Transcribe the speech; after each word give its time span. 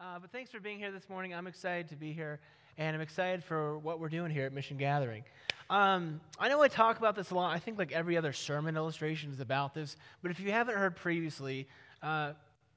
Uh, 0.00 0.16
but 0.20 0.30
thanks 0.30 0.48
for 0.48 0.60
being 0.60 0.78
here 0.78 0.92
this 0.92 1.08
morning. 1.08 1.34
I'm 1.34 1.48
excited 1.48 1.88
to 1.88 1.96
be 1.96 2.12
here, 2.12 2.38
and 2.76 2.94
I'm 2.94 3.00
excited 3.00 3.42
for 3.42 3.78
what 3.78 3.98
we're 3.98 4.08
doing 4.08 4.30
here 4.30 4.46
at 4.46 4.52
Mission 4.52 4.76
Gathering. 4.76 5.24
Um, 5.70 6.20
I 6.38 6.48
know 6.48 6.62
I 6.62 6.68
talk 6.68 6.98
about 6.98 7.16
this 7.16 7.32
a 7.32 7.34
lot. 7.34 7.52
I 7.52 7.58
think 7.58 7.80
like 7.80 7.90
every 7.90 8.16
other 8.16 8.32
sermon 8.32 8.76
illustration 8.76 9.32
is 9.32 9.40
about 9.40 9.74
this. 9.74 9.96
But 10.22 10.30
if 10.30 10.38
you 10.38 10.52
haven't 10.52 10.76
heard 10.76 10.94
previously, 10.94 11.66
uh, 12.00 12.34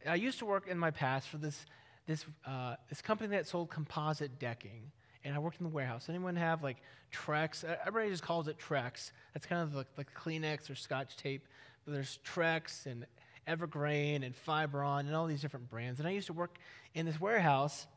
I 0.09 0.15
used 0.15 0.39
to 0.39 0.45
work 0.45 0.67
in 0.67 0.79
my 0.79 0.89
past 0.89 1.27
for 1.27 1.37
this 1.37 1.63
this 2.07 2.25
uh, 2.47 2.77
this 2.89 3.03
company 3.03 3.29
that 3.35 3.47
sold 3.47 3.69
composite 3.69 4.39
decking, 4.39 4.91
and 5.23 5.35
I 5.35 5.37
worked 5.37 5.59
in 5.59 5.63
the 5.63 5.71
warehouse. 5.71 6.07
Anyone 6.09 6.35
have 6.37 6.63
like 6.63 6.77
Trex? 7.13 7.63
Everybody 7.85 8.09
just 8.09 8.23
calls 8.23 8.47
it 8.47 8.57
Trex. 8.57 9.11
That's 9.35 9.45
kind 9.45 9.61
of 9.61 9.75
like, 9.75 9.87
like 9.95 10.11
Kleenex 10.15 10.71
or 10.71 10.75
Scotch 10.75 11.17
tape. 11.17 11.47
But 11.85 11.93
there's 11.93 12.17
Trex 12.25 12.87
and 12.87 13.05
Evergreen 13.47 14.23
and 14.23 14.35
Fiberon 14.47 15.01
and 15.01 15.15
all 15.15 15.27
these 15.27 15.41
different 15.41 15.69
brands. 15.69 15.99
And 15.99 16.07
I 16.07 16.11
used 16.11 16.27
to 16.27 16.33
work 16.33 16.57
in 16.93 17.05
this 17.05 17.19
warehouse. 17.19 17.87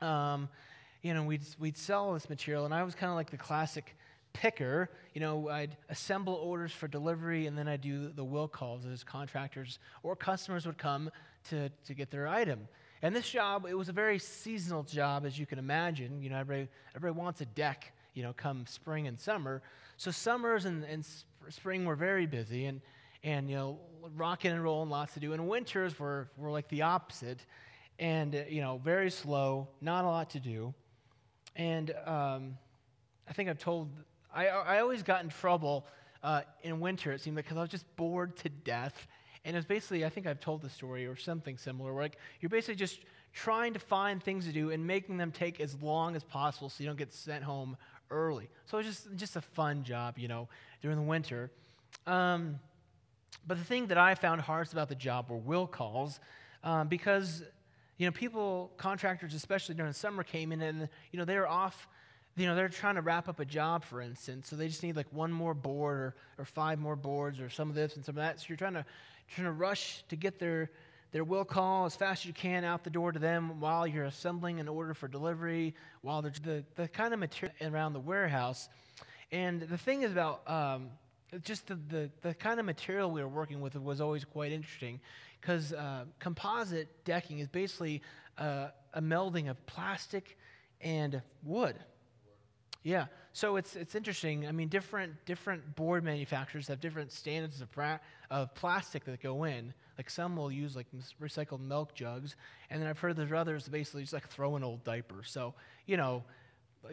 Um, 0.00 0.48
you 1.02 1.14
know, 1.14 1.24
we'd, 1.24 1.42
we'd 1.58 1.76
sell 1.76 2.14
this 2.14 2.28
material, 2.28 2.64
and 2.64 2.72
I 2.72 2.82
was 2.82 2.94
kind 2.94 3.10
of 3.10 3.16
like 3.16 3.30
the 3.30 3.36
classic 3.36 3.96
picker. 4.32 4.88
You 5.14 5.20
know, 5.20 5.48
I'd 5.48 5.76
assemble 5.88 6.34
orders 6.34 6.72
for 6.72 6.88
delivery, 6.88 7.46
and 7.46 7.58
then 7.58 7.68
I'd 7.68 7.80
do 7.80 8.08
the 8.08 8.24
will 8.24 8.48
calls 8.48 8.86
as 8.86 9.04
contractors 9.04 9.78
or 10.02 10.16
customers 10.16 10.64
would 10.66 10.78
come 10.78 11.10
to, 11.50 11.68
to 11.86 11.94
get 11.94 12.10
their 12.10 12.28
item. 12.28 12.68
And 13.02 13.14
this 13.14 13.28
job, 13.28 13.66
it 13.68 13.74
was 13.74 13.88
a 13.88 13.92
very 13.92 14.18
seasonal 14.18 14.84
job, 14.84 15.26
as 15.26 15.38
you 15.38 15.44
can 15.44 15.58
imagine. 15.58 16.22
You 16.22 16.30
know, 16.30 16.38
everybody, 16.38 16.68
everybody 16.94 17.20
wants 17.20 17.40
a 17.40 17.46
deck, 17.46 17.92
you 18.14 18.22
know, 18.22 18.32
come 18.32 18.64
spring 18.66 19.08
and 19.08 19.18
summer. 19.18 19.60
So 19.96 20.12
summers 20.12 20.64
and, 20.64 20.84
and 20.84 21.04
spring 21.48 21.84
were 21.84 21.96
very 21.96 22.26
busy, 22.26 22.66
and, 22.66 22.80
and 23.24 23.48
you 23.48 23.56
know, 23.56 23.78
rocking 24.16 24.50
and 24.50 24.62
rolling, 24.62 24.90
lots 24.90 25.14
to 25.14 25.20
do. 25.20 25.32
And 25.32 25.48
winters 25.48 25.98
were, 25.98 26.28
were 26.36 26.50
like 26.50 26.68
the 26.68 26.82
opposite, 26.82 27.44
and, 27.98 28.44
you 28.48 28.60
know, 28.60 28.80
very 28.82 29.10
slow, 29.10 29.68
not 29.80 30.04
a 30.04 30.08
lot 30.08 30.30
to 30.30 30.40
do. 30.40 30.74
And 31.54 31.94
um, 32.06 32.56
I 33.28 33.32
think 33.32 33.48
I've 33.48 33.58
told, 33.58 33.90
I, 34.34 34.48
I 34.48 34.80
always 34.80 35.02
got 35.02 35.22
in 35.22 35.28
trouble 35.28 35.86
uh, 36.22 36.42
in 36.62 36.80
winter, 36.80 37.12
it 37.12 37.20
seemed 37.20 37.36
like, 37.36 37.44
because 37.44 37.58
I 37.58 37.60
was 37.60 37.70
just 37.70 37.96
bored 37.96 38.36
to 38.38 38.48
death 38.48 39.06
and 39.44 39.56
it's 39.56 39.66
basically, 39.66 40.04
I 40.04 40.08
think 40.08 40.26
I've 40.26 40.40
told 40.40 40.62
the 40.62 40.70
story 40.70 41.06
or 41.06 41.16
something 41.16 41.58
similar, 41.58 41.92
where 41.92 42.04
like 42.04 42.16
you're 42.40 42.50
basically 42.50 42.76
just 42.76 43.00
trying 43.32 43.72
to 43.72 43.78
find 43.78 44.22
things 44.22 44.46
to 44.46 44.52
do 44.52 44.70
and 44.70 44.86
making 44.86 45.16
them 45.16 45.32
take 45.32 45.60
as 45.60 45.80
long 45.82 46.14
as 46.14 46.22
possible 46.22 46.68
so 46.68 46.82
you 46.82 46.88
don't 46.88 46.98
get 46.98 47.12
sent 47.12 47.42
home 47.42 47.76
early. 48.10 48.48
So 48.66 48.78
it's 48.78 48.88
just, 48.88 49.16
just 49.16 49.36
a 49.36 49.40
fun 49.40 49.82
job, 49.82 50.18
you 50.18 50.28
know, 50.28 50.48
during 50.80 50.96
the 50.96 51.02
winter. 51.02 51.50
Um, 52.06 52.60
but 53.46 53.58
the 53.58 53.64
thing 53.64 53.86
that 53.88 53.98
I 53.98 54.14
found 54.14 54.40
hardest 54.40 54.72
about 54.72 54.88
the 54.88 54.94
job 54.94 55.30
were 55.30 55.36
will 55.36 55.66
calls 55.66 56.20
um, 56.64 56.88
because, 56.88 57.42
you 57.98 58.06
know, 58.06 58.12
people, 58.12 58.72
contractors, 58.76 59.34
especially 59.34 59.74
during 59.74 59.90
the 59.90 59.98
summer, 59.98 60.22
came 60.22 60.52
in 60.52 60.62
and, 60.62 60.88
you 61.10 61.18
know, 61.18 61.24
they 61.24 61.38
were 61.38 61.48
off 61.48 61.88
you 62.34 62.46
know, 62.46 62.54
they're 62.54 62.68
trying 62.68 62.94
to 62.94 63.02
wrap 63.02 63.28
up 63.28 63.40
a 63.40 63.44
job, 63.44 63.84
for 63.84 64.00
instance, 64.00 64.48
so 64.48 64.56
they 64.56 64.66
just 64.66 64.82
need 64.82 64.96
like 64.96 65.06
one 65.10 65.30
more 65.30 65.52
board 65.52 65.98
or, 65.98 66.14
or 66.38 66.44
five 66.46 66.78
more 66.78 66.96
boards 66.96 67.40
or 67.40 67.50
some 67.50 67.68
of 67.68 67.74
this 67.74 67.96
and 67.96 68.04
some 68.04 68.16
of 68.16 68.22
that. 68.22 68.40
So 68.40 68.46
you're 68.48 68.56
trying 68.56 68.72
to 68.74 68.84
trying 69.34 69.46
to 69.46 69.52
rush 69.52 70.02
to 70.08 70.16
get 70.16 70.38
their, 70.38 70.70
their 71.12 71.24
will 71.24 71.44
call 71.44 71.86
as 71.86 71.96
fast 71.96 72.22
as 72.22 72.26
you 72.26 72.32
can 72.32 72.64
out 72.64 72.84
the 72.84 72.90
door 72.90 73.12
to 73.12 73.18
them 73.18 73.60
while 73.60 73.86
you're 73.86 74.04
assembling 74.04 74.60
an 74.60 74.68
order 74.68 74.94
for 74.94 75.08
delivery, 75.08 75.74
while 76.02 76.22
the, 76.22 76.64
the 76.74 76.88
kind 76.88 77.14
of 77.14 77.20
material 77.20 77.54
around 77.62 77.92
the 77.92 78.00
warehouse. 78.00 78.68
And 79.30 79.62
the 79.62 79.78
thing 79.78 80.02
is 80.02 80.12
about 80.12 80.48
um, 80.48 80.90
just 81.38 81.66
the, 81.66 81.76
the, 81.88 82.10
the, 82.20 82.34
kind 82.34 82.60
of 82.60 82.66
material 82.66 83.10
we 83.10 83.22
were 83.22 83.28
working 83.28 83.60
with 83.60 83.74
was 83.76 84.00
always 84.00 84.24
quite 84.24 84.52
interesting 84.52 85.00
because 85.40 85.72
uh, 85.72 86.04
composite 86.18 86.88
decking 87.04 87.38
is 87.38 87.48
basically 87.48 88.02
uh, 88.38 88.68
a 88.94 89.00
melding 89.00 89.50
of 89.50 89.64
plastic 89.66 90.38
and 90.80 91.22
wood. 91.42 91.76
Yeah, 92.84 93.06
so 93.32 93.56
it's, 93.56 93.76
it's 93.76 93.94
interesting. 93.94 94.46
I 94.46 94.52
mean, 94.52 94.68
different, 94.68 95.12
different 95.24 95.76
board 95.76 96.02
manufacturers 96.04 96.66
have 96.68 96.80
different 96.80 97.12
standards 97.12 97.60
of, 97.60 97.70
pra- 97.70 98.00
of 98.30 98.54
plastic 98.54 99.04
that 99.04 99.22
go 99.22 99.44
in. 99.44 99.72
Like 99.96 100.10
some 100.10 100.36
will 100.36 100.50
use 100.50 100.74
like 100.74 100.86
recycled 101.20 101.60
milk 101.60 101.94
jugs, 101.94 102.34
and 102.70 102.82
then 102.82 102.88
I've 102.88 102.98
heard 102.98 103.16
there's 103.16 103.32
others 103.32 103.68
basically 103.68 104.02
just 104.02 104.12
like 104.12 104.28
throw 104.28 104.56
in 104.56 104.64
old 104.64 104.82
diapers. 104.84 105.30
So, 105.30 105.54
you 105.86 105.96
know, 105.96 106.24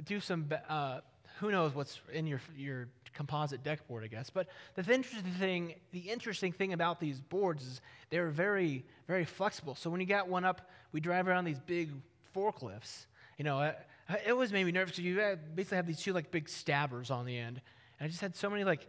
do 0.06 0.20
some, 0.20 0.50
uh, 0.68 1.00
who 1.40 1.52
knows 1.52 1.74
what's 1.74 2.00
in 2.14 2.28
your, 2.28 2.42
your 2.56 2.88
composite 3.14 3.64
deck 3.64 3.88
board, 3.88 4.04
I 4.04 4.08
guess. 4.08 4.30
But 4.30 4.48
the 4.76 4.82
interesting 4.94 5.32
thing, 5.34 5.76
the 5.92 6.00
interesting 6.00 6.52
thing 6.52 6.74
about 6.74 7.00
these 7.00 7.20
boards 7.20 7.66
is 7.66 7.82
they're 8.10 8.30
very, 8.30 8.86
very 9.08 9.26
flexible. 9.26 9.76
So 9.76 9.90
when 9.90 10.00
you 10.00 10.08
got 10.08 10.28
one 10.28 10.46
up, 10.46 10.70
we 10.92 11.00
drive 11.00 11.28
around 11.28 11.46
these 11.46 11.60
big 11.60 11.92
forklifts. 12.36 13.06
You 13.38 13.46
know, 13.46 13.62
it 13.62 14.32
always 14.32 14.52
made 14.52 14.66
me 14.66 14.72
nervous 14.72 14.98
because 14.98 15.06
you 15.06 15.38
basically 15.56 15.78
have 15.78 15.88
these 15.88 16.02
two 16.02 16.14
like 16.14 16.32
big 16.32 16.50
stabbers 16.50 17.12
on 17.12 17.26
the 17.26 17.38
end. 17.38 17.62
And 18.00 18.06
I 18.06 18.08
just 18.10 18.22
had 18.22 18.36
so 18.36 18.50
many 18.50 18.64
like 18.64 18.88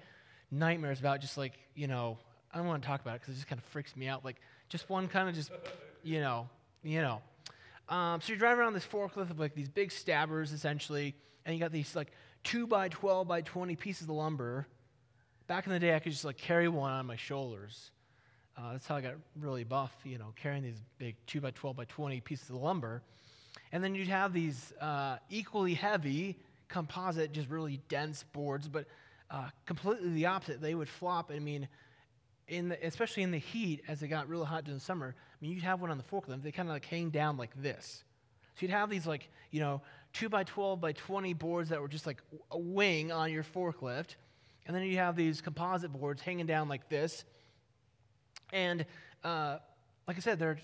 nightmares 0.51 1.01
about 1.01 1.21
just 1.21 1.37
like, 1.37 1.59
you 1.75 1.87
know, 1.87 2.19
I 2.53 2.59
don't 2.59 2.67
want 2.67 2.83
to 2.83 2.89
talk 2.89 3.01
about 3.01 3.17
it 3.17 3.21
because 3.21 3.35
it 3.35 3.39
just 3.39 3.47
kind 3.47 3.61
of 3.61 3.65
freaks 3.67 3.97
me 3.97 4.09
out. 4.09 4.25
Like 4.25 4.37
just 4.69 4.89
one 4.89 5.09
kind 5.09 5.29
of 5.29 5.35
just, 5.35 5.51
you 6.03 6.21
know, 6.21 6.49
you 6.83 7.01
know. 7.01 7.21
Um, 7.89 8.21
so 8.21 8.29
you're 8.29 8.39
driving 8.39 8.61
around 8.61 8.75
this 8.75 8.87
forklift 8.87 9.31
of 9.31 9.39
like 9.39 9.55
these 9.55 9.69
big 9.69 9.93
stabbers 9.93 10.53
essentially, 10.53 11.15
and 11.45 11.55
you 11.55 11.61
got 11.61 11.73
these 11.73 11.95
like 11.97 12.13
two 12.45 12.67
by 12.67 12.89
12 12.89 13.27
by 13.27 13.41
20 13.43 13.77
pieces 13.77 14.03
of 14.03 14.15
lumber. 14.15 14.67
Back 15.47 15.67
in 15.67 15.73
the 15.73 15.79
day, 15.79 15.95
I 15.95 15.99
could 15.99 16.13
just 16.13 16.25
like 16.25 16.37
carry 16.37 16.69
one 16.69 16.93
on 16.93 17.07
my 17.07 17.17
shoulders. 17.17 17.91
Uh, 18.57 18.73
that's 18.73 18.87
how 18.87 18.97
I 18.97 19.01
got 19.01 19.15
really 19.39 19.65
buff, 19.65 19.93
you 20.05 20.19
know, 20.19 20.33
carrying 20.41 20.63
these 20.63 20.81
big 20.99 21.17
two 21.27 21.41
by 21.41 21.51
12 21.51 21.77
by 21.77 21.85
20 21.85 22.21
pieces 22.21 22.51
of 22.51 22.57
lumber. 22.57 23.03
And 23.73 23.83
then 23.83 23.95
you'd 23.95 24.09
have 24.09 24.33
these 24.33 24.73
uh, 24.81 25.17
equally 25.29 25.75
heavy 25.75 26.37
composite, 26.69 27.33
just 27.33 27.49
really 27.49 27.81
dense 27.89 28.25
boards, 28.33 28.69
but 28.69 28.87
uh, 29.31 29.49
completely 29.67 30.11
the 30.11 30.27
opposite. 30.27 30.61
They 30.61 30.75
would 30.75 30.89
flop. 30.89 31.31
I 31.35 31.39
mean, 31.39 31.69
in 32.49 32.69
the, 32.69 32.87
especially 32.87 33.23
in 33.23 33.31
the 33.31 33.39
heat, 33.39 33.83
as 33.89 34.03
it 34.03 34.09
got 34.09 34.29
really 34.29 34.47
hot 34.47 34.65
during 34.65 34.79
the 34.79 34.85
summer. 34.85 35.15
I 35.17 35.37
mean, 35.41 35.53
you'd 35.53 35.63
have 35.63 35.81
one 35.81 35.91
on 35.91 35.99
the 35.99 36.05
forklift. 36.05 36.43
They 36.43 36.53
kind 36.53 36.69
of 36.69 36.75
like 36.75 36.85
hang 36.85 37.11
down 37.11 37.37
like 37.37 37.51
this. 37.61 38.05
So 38.57 38.67
you'd 38.67 38.73
have 38.73 38.91
these 38.91 39.07
like 39.07 39.29
you 39.51 39.61
know 39.61 39.81
two 40.13 40.29
by 40.29 40.45
twelve 40.45 40.81
by 40.81 40.93
twenty 40.93 41.35
boards 41.35 41.71
that 41.71 41.81
were 41.81 41.89
just 41.89 42.07
like 42.07 42.23
a 42.51 42.59
wing 42.59 43.13
on 43.13 43.33
your 43.33 43.45
forklift, 43.45 44.17
and 44.67 44.75
then 44.75 44.83
you 44.85 44.97
have 44.99 45.17
these 45.17 45.41
composite 45.41 45.93
boards 45.93 46.23
hanging 46.23 46.47
down 46.47 46.69
like 46.69 46.89
this. 46.89 47.25
And 48.53 48.85
uh, 49.23 49.59
like 50.07 50.17
I 50.17 50.21
said, 50.21 50.39
they're 50.39 50.59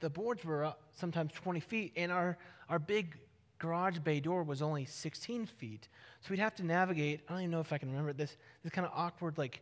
the 0.00 0.10
boards 0.10 0.44
were 0.44 0.72
sometimes 0.94 1.32
20 1.32 1.60
feet, 1.60 1.92
and 1.96 2.12
our, 2.12 2.38
our 2.68 2.78
big 2.78 3.16
garage 3.58 3.98
bay 3.98 4.20
door 4.20 4.42
was 4.42 4.62
only 4.62 4.84
16 4.84 5.46
feet. 5.46 5.88
So 6.20 6.30
we'd 6.30 6.38
have 6.38 6.54
to 6.56 6.64
navigate, 6.64 7.20
I 7.28 7.32
don't 7.32 7.42
even 7.42 7.50
know 7.50 7.60
if 7.60 7.72
I 7.72 7.78
can 7.78 7.90
remember 7.90 8.12
this, 8.12 8.36
this 8.62 8.72
kind 8.72 8.86
of 8.86 8.92
awkward, 8.94 9.38
like, 9.38 9.60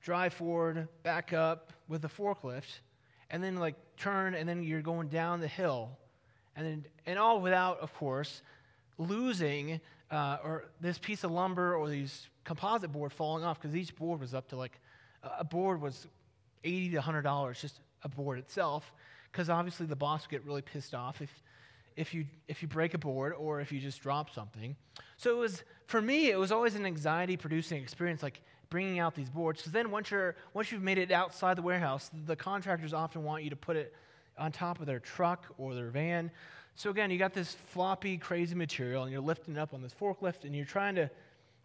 drive 0.00 0.34
forward, 0.34 0.88
back 1.02 1.32
up 1.32 1.72
with 1.88 2.02
the 2.02 2.08
forklift, 2.08 2.80
and 3.30 3.42
then, 3.42 3.56
like, 3.56 3.74
turn, 3.96 4.34
and 4.34 4.48
then 4.48 4.62
you're 4.62 4.82
going 4.82 5.08
down 5.08 5.40
the 5.40 5.48
hill. 5.48 5.98
And, 6.56 6.84
and 7.06 7.18
all 7.18 7.40
without, 7.40 7.80
of 7.80 7.92
course, 7.94 8.42
losing 8.98 9.80
uh, 10.10 10.38
or 10.44 10.64
this 10.80 10.98
piece 10.98 11.24
of 11.24 11.30
lumber 11.30 11.74
or 11.74 11.88
these 11.88 12.28
composite 12.44 12.92
board 12.92 13.12
falling 13.12 13.44
off 13.44 13.60
because 13.60 13.74
each 13.74 13.96
board 13.96 14.20
was 14.20 14.34
up 14.34 14.48
to 14.48 14.56
like 14.56 14.78
a 15.38 15.44
board 15.44 15.80
was 15.80 16.06
80 16.62 16.90
to 16.90 16.96
100 16.96 17.22
dollars 17.22 17.60
just 17.60 17.80
a 18.02 18.08
board 18.08 18.38
itself 18.38 18.92
because 19.34 19.50
obviously 19.50 19.86
the 19.86 19.96
boss 19.96 20.22
would 20.22 20.30
get 20.30 20.44
really 20.44 20.62
pissed 20.62 20.94
off 20.94 21.20
if, 21.20 21.30
if, 21.96 22.14
you, 22.14 22.26
if 22.46 22.62
you 22.62 22.68
break 22.68 22.94
a 22.94 22.98
board 22.98 23.32
or 23.36 23.60
if 23.60 23.72
you 23.72 23.80
just 23.80 24.00
drop 24.00 24.32
something. 24.32 24.76
So 25.16 25.36
it 25.36 25.38
was, 25.38 25.64
for 25.86 26.00
me, 26.00 26.30
it 26.30 26.38
was 26.38 26.52
always 26.52 26.76
an 26.76 26.86
anxiety 26.86 27.36
producing 27.36 27.82
experience, 27.82 28.22
like 28.22 28.40
bringing 28.70 29.00
out 29.00 29.16
these 29.16 29.28
boards. 29.28 29.60
Because 29.60 29.72
then 29.72 29.90
once, 29.90 30.12
you're, 30.12 30.36
once 30.52 30.70
you've 30.70 30.84
made 30.84 30.98
it 30.98 31.10
outside 31.10 31.56
the 31.56 31.62
warehouse, 31.62 32.10
the 32.26 32.36
contractors 32.36 32.92
often 32.92 33.24
want 33.24 33.42
you 33.42 33.50
to 33.50 33.56
put 33.56 33.76
it 33.76 33.92
on 34.38 34.52
top 34.52 34.80
of 34.80 34.86
their 34.86 35.00
truck 35.00 35.46
or 35.58 35.74
their 35.74 35.90
van. 35.90 36.30
So 36.76 36.90
again, 36.90 37.10
you 37.10 37.18
got 37.18 37.32
this 37.32 37.54
floppy, 37.54 38.16
crazy 38.16 38.54
material, 38.54 39.04
and 39.04 39.12
you're 39.12 39.20
lifting 39.20 39.56
it 39.56 39.60
up 39.60 39.74
on 39.74 39.82
this 39.82 39.94
forklift, 39.94 40.44
and 40.44 40.54
you're 40.54 40.64
trying 40.64 40.96
to 40.96 41.08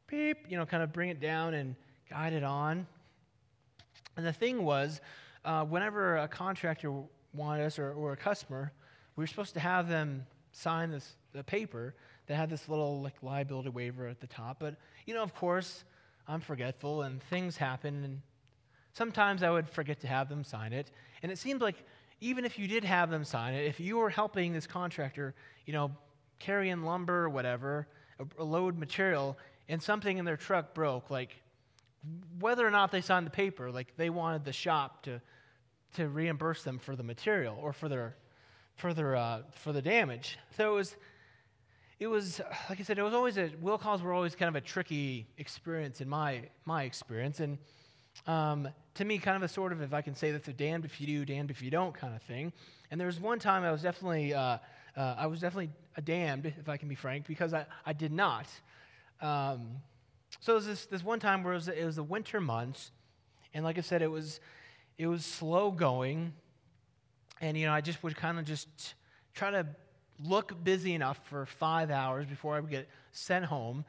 beep, 0.07 0.45
you 0.49 0.57
know, 0.57 0.65
kind 0.65 0.83
of 0.83 0.93
bring 0.93 1.09
it 1.09 1.19
down 1.19 1.53
and 1.53 1.75
guide 2.09 2.33
it 2.33 2.43
on. 2.43 2.85
And 4.17 4.25
the 4.25 4.33
thing 4.33 4.63
was, 4.63 5.01
uh, 5.45 5.65
whenever 5.65 6.17
a 6.17 6.27
contractor 6.27 6.93
wanted 7.33 7.65
us, 7.65 7.79
or, 7.79 7.93
or 7.93 8.13
a 8.13 8.17
customer, 8.17 8.71
we 9.15 9.23
were 9.23 9.27
supposed 9.27 9.53
to 9.55 9.59
have 9.59 9.87
them 9.87 10.25
sign 10.51 10.91
this 10.91 11.15
the 11.33 11.43
paper 11.43 11.93
that 12.27 12.35
had 12.35 12.49
this 12.49 12.67
little 12.67 13.01
like 13.01 13.21
liability 13.21 13.69
waiver 13.69 14.07
at 14.07 14.19
the 14.19 14.27
top. 14.27 14.57
But 14.59 14.75
you 15.05 15.13
know, 15.13 15.23
of 15.23 15.33
course, 15.35 15.83
I'm 16.27 16.41
forgetful 16.41 17.03
and 17.03 17.21
things 17.23 17.57
happen, 17.57 18.03
and 18.03 18.21
sometimes 18.93 19.43
I 19.43 19.49
would 19.49 19.69
forget 19.69 19.99
to 20.01 20.07
have 20.07 20.29
them 20.29 20.43
sign 20.43 20.73
it. 20.73 20.91
And 21.21 21.31
it 21.31 21.37
seemed 21.37 21.61
like 21.61 21.83
even 22.21 22.45
if 22.45 22.59
you 22.59 22.67
did 22.67 22.83
have 22.83 23.09
them 23.09 23.23
sign 23.23 23.53
it, 23.53 23.65
if 23.65 23.79
you 23.79 23.97
were 23.97 24.09
helping 24.09 24.53
this 24.53 24.67
contractor, 24.67 25.33
you 25.65 25.73
know, 25.73 25.91
carry 26.39 26.69
in 26.69 26.83
lumber 26.83 27.25
or 27.25 27.29
whatever, 27.29 27.87
a, 28.19 28.41
a 28.41 28.43
load 28.43 28.77
material, 28.77 29.37
and 29.67 29.81
something 29.81 30.17
in 30.17 30.25
their 30.25 30.37
truck 30.37 30.73
broke, 30.73 31.09
like 31.09 31.41
whether 32.39 32.65
or 32.65 32.71
not 32.71 32.91
they 32.91 33.01
signed 33.01 33.25
the 33.25 33.31
paper, 33.31 33.71
like 33.71 33.95
they 33.97 34.09
wanted 34.09 34.45
the 34.45 34.53
shop 34.53 35.03
to 35.03 35.21
to 35.95 36.07
reimburse 36.07 36.63
them 36.63 36.77
for 36.77 36.95
the 36.95 37.03
material 37.03 37.57
or 37.59 37.73
for 37.73 37.89
their 37.89 38.15
for 38.75 38.93
the 38.93 39.17
uh, 39.17 39.41
for 39.51 39.73
the 39.73 39.81
damage. 39.81 40.37
So 40.55 40.73
it 40.73 40.75
was 40.75 40.95
it 41.99 42.07
was 42.07 42.41
like 42.69 42.79
I 42.79 42.83
said, 42.83 42.97
it 42.97 43.03
was 43.03 43.13
always 43.13 43.37
a 43.37 43.51
will 43.61 43.77
calls 43.77 44.01
were 44.01 44.13
always 44.13 44.35
kind 44.35 44.49
of 44.49 44.55
a 44.55 44.61
tricky 44.61 45.27
experience 45.37 46.01
in 46.01 46.07
my 46.09 46.43
my 46.65 46.83
experience, 46.83 47.39
and 47.39 47.57
um, 48.27 48.67
to 48.95 49.05
me, 49.05 49.17
kind 49.17 49.37
of 49.37 49.43
a 49.43 49.47
sort 49.47 49.71
of 49.71 49.81
if 49.81 49.93
I 49.93 50.01
can 50.01 50.15
say 50.15 50.31
that's 50.31 50.47
a 50.47 50.53
damned 50.53 50.85
if 50.85 50.99
you 50.99 51.07
do, 51.07 51.25
damned 51.25 51.51
if 51.51 51.61
you 51.61 51.71
don't 51.71 51.93
kind 51.93 52.15
of 52.15 52.21
thing. 52.23 52.51
And 52.91 52.99
there 52.99 53.07
was 53.07 53.19
one 53.19 53.39
time 53.39 53.63
I 53.63 53.71
was 53.71 53.81
definitely 53.81 54.33
uh, 54.33 54.57
uh, 54.97 55.15
I 55.17 55.27
was 55.27 55.39
definitely 55.39 55.69
damned 56.03 56.45
if 56.45 56.67
I 56.67 56.77
can 56.77 56.89
be 56.89 56.95
frank 56.95 57.27
because 57.27 57.53
I, 57.53 57.65
I 57.85 57.93
did 57.93 58.11
not. 58.11 58.47
Um, 59.21 59.77
so 60.39 60.55
was 60.55 60.65
this 60.65 60.85
this 60.85 61.03
one 61.03 61.19
time 61.19 61.43
where 61.43 61.53
it 61.53 61.57
was, 61.57 61.67
it 61.67 61.85
was 61.85 61.95
the 61.95 62.03
winter 62.03 62.41
months, 62.41 62.91
and 63.53 63.63
like 63.63 63.77
I 63.77 63.81
said, 63.81 64.01
it 64.01 64.11
was 64.11 64.39
it 64.97 65.07
was 65.07 65.25
slow 65.25 65.71
going, 65.71 66.33
and 67.41 67.57
you 67.57 67.65
know 67.65 67.73
I 67.73 67.81
just 67.81 68.03
would 68.03 68.15
kind 68.15 68.39
of 68.39 68.45
just 68.45 68.95
try 69.33 69.51
to 69.51 69.65
look 70.23 70.63
busy 70.63 70.93
enough 70.93 71.19
for 71.29 71.45
five 71.45 71.91
hours 71.91 72.25
before 72.25 72.55
I 72.55 72.59
would 72.59 72.69
get 72.69 72.87
sent 73.11 73.45
home. 73.45 73.85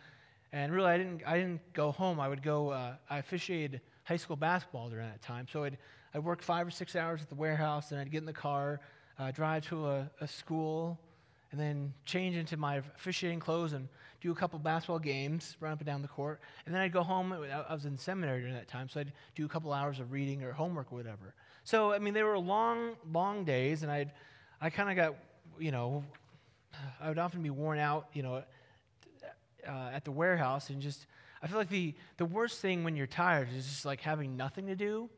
And 0.53 0.73
really, 0.73 0.91
I 0.91 0.99
didn't, 0.99 1.23
I 1.27 1.37
didn't 1.37 1.61
go 1.73 1.93
home. 1.93 2.19
I 2.19 2.29
would 2.29 2.43
go, 2.43 2.71
uh, 2.71 2.95
I 3.09 3.19
officiated 3.19 3.81
high 4.11 4.17
school 4.17 4.35
basketball 4.35 4.89
during 4.89 5.07
that 5.07 5.23
time. 5.23 5.47
So 5.53 5.62
I'd, 5.62 5.79
I'd 6.12 6.25
work 6.25 6.43
five 6.43 6.67
or 6.67 6.71
six 6.73 6.97
hours 6.97 7.23
at 7.23 7.29
the 7.29 7.37
warehouse, 7.37 7.93
and 7.93 8.01
I'd 8.01 8.11
get 8.11 8.19
in 8.19 8.27
the 8.27 8.33
car, 8.33 8.81
uh, 9.21 9.31
drive 9.31 9.69
to 9.69 9.87
a, 9.87 10.11
a 10.21 10.27
school, 10.27 10.99
and 11.53 11.61
then 11.61 11.95
change 12.05 12.35
into 12.35 12.57
my 12.57 12.79
officiating 12.97 13.39
clothes 13.39 13.73
and 13.73 13.87
do 14.21 14.33
a 14.33 14.35
couple 14.35 14.59
basketball 14.59 14.99
games, 14.99 15.57
run 15.61 15.73
up 15.73 15.79
and 15.79 15.87
down 15.87 16.03
the 16.03 16.09
court. 16.09 16.41
And 16.67 16.75
then 16.75 16.83
I'd 16.83 16.93
go 16.93 17.05
home. 17.05 17.33
I 17.33 17.73
was 17.73 17.85
in 17.85 17.97
seminary 17.97 18.41
during 18.41 18.55
that 18.55 18.67
time, 18.67 18.89
so 18.89 18.99
I'd 18.99 19.12
do 19.37 19.45
a 19.45 19.49
couple 19.49 19.73
hours 19.73 20.01
of 20.01 20.11
reading 20.11 20.43
or 20.43 20.51
homework 20.51 20.93
or 20.93 20.97
whatever. 20.97 21.33
So, 21.62 21.93
I 21.93 22.01
mean, 22.01 22.12
they 22.12 22.25
were 22.25 22.37
long, 22.37 22.97
long 23.12 23.45
days, 23.45 23.85
and 23.85 23.93
I'd, 23.93 24.11
I 24.61 24.71
kind 24.71 24.91
of 24.91 24.97
got, 24.97 25.15
you 25.61 25.71
know, 25.71 26.03
I 27.01 27.11
would 27.11 27.19
often 27.19 27.45
be 27.45 27.51
worn 27.51 27.79
out, 27.79 28.09
you 28.12 28.25
know, 28.25 28.43
uh, 29.69 29.91
at 29.93 30.05
the 30.05 30.11
warehouse 30.11 30.71
and 30.71 30.83
just, 30.83 31.07
I 31.43 31.47
feel 31.47 31.59
like 31.59 31.69
the, 31.69 31.95
the 32.19 32.25
worst 32.25 32.61
thing 32.61 32.85
when 32.85 32.97
you're 32.97 33.07
tired 33.07 33.49
is 33.57 33.67
just 33.67 33.85
like 33.85 34.01
having 34.01 34.37
nothing 34.37 34.67
to 34.67 34.77
do 34.77 35.09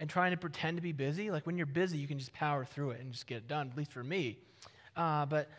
and 0.00 0.08
trying 0.08 0.30
to 0.30 0.36
pretend 0.36 0.76
to 0.78 0.82
be 0.82 0.92
busy. 0.92 1.30
Like 1.30 1.46
when 1.46 1.56
you're 1.56 1.66
busy, 1.66 1.98
you 1.98 2.08
can 2.08 2.18
just 2.18 2.32
power 2.32 2.64
through 2.64 2.92
it 2.92 3.00
and 3.00 3.12
just 3.12 3.26
get 3.26 3.38
it 3.38 3.48
done, 3.48 3.70
at 3.70 3.76
least 3.76 3.92
for 3.92 4.02
me. 4.02 4.38
Uh, 4.96 5.26
but 5.26 5.50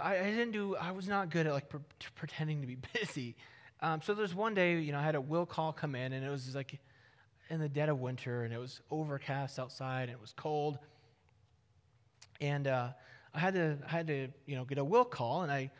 I, 0.00 0.18
I, 0.18 0.24
didn't 0.24 0.52
do, 0.52 0.76
I 0.76 0.90
was 0.90 1.06
not 1.06 1.30
good 1.30 1.46
at 1.46 1.52
like 1.52 1.68
pre- 1.68 1.80
pretending 2.16 2.60
to 2.60 2.66
be 2.66 2.76
busy. 2.94 3.36
Um, 3.80 4.00
so 4.02 4.14
there's 4.14 4.34
one 4.34 4.54
day, 4.54 4.78
you 4.80 4.92
know, 4.92 4.98
I 4.98 5.02
had 5.02 5.14
a 5.14 5.20
will 5.20 5.46
call 5.46 5.72
come 5.72 5.94
in 5.94 6.12
and 6.12 6.24
it 6.24 6.30
was 6.30 6.54
like 6.54 6.78
in 7.50 7.60
the 7.60 7.68
dead 7.68 7.88
of 7.88 8.00
winter 8.00 8.42
and 8.42 8.52
it 8.52 8.58
was 8.58 8.80
overcast 8.90 9.58
outside 9.58 10.04
and 10.04 10.12
it 10.12 10.20
was 10.20 10.32
cold. 10.36 10.78
And, 12.40 12.66
uh, 12.66 12.88
I 13.34 13.40
had 13.40 13.54
to, 13.54 13.76
I 13.84 13.90
had 13.90 14.06
to, 14.06 14.28
you 14.46 14.54
know, 14.54 14.64
get 14.64 14.78
a 14.78 14.84
will 14.84 15.04
call, 15.04 15.42
and 15.42 15.50
I 15.50 15.70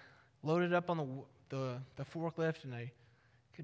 loaded 0.42 0.74
up 0.74 0.90
on 0.90 0.96
the, 0.96 1.06
the, 1.48 1.78
the 1.96 2.04
forklift, 2.04 2.64
and 2.64 2.74
I 2.74 2.90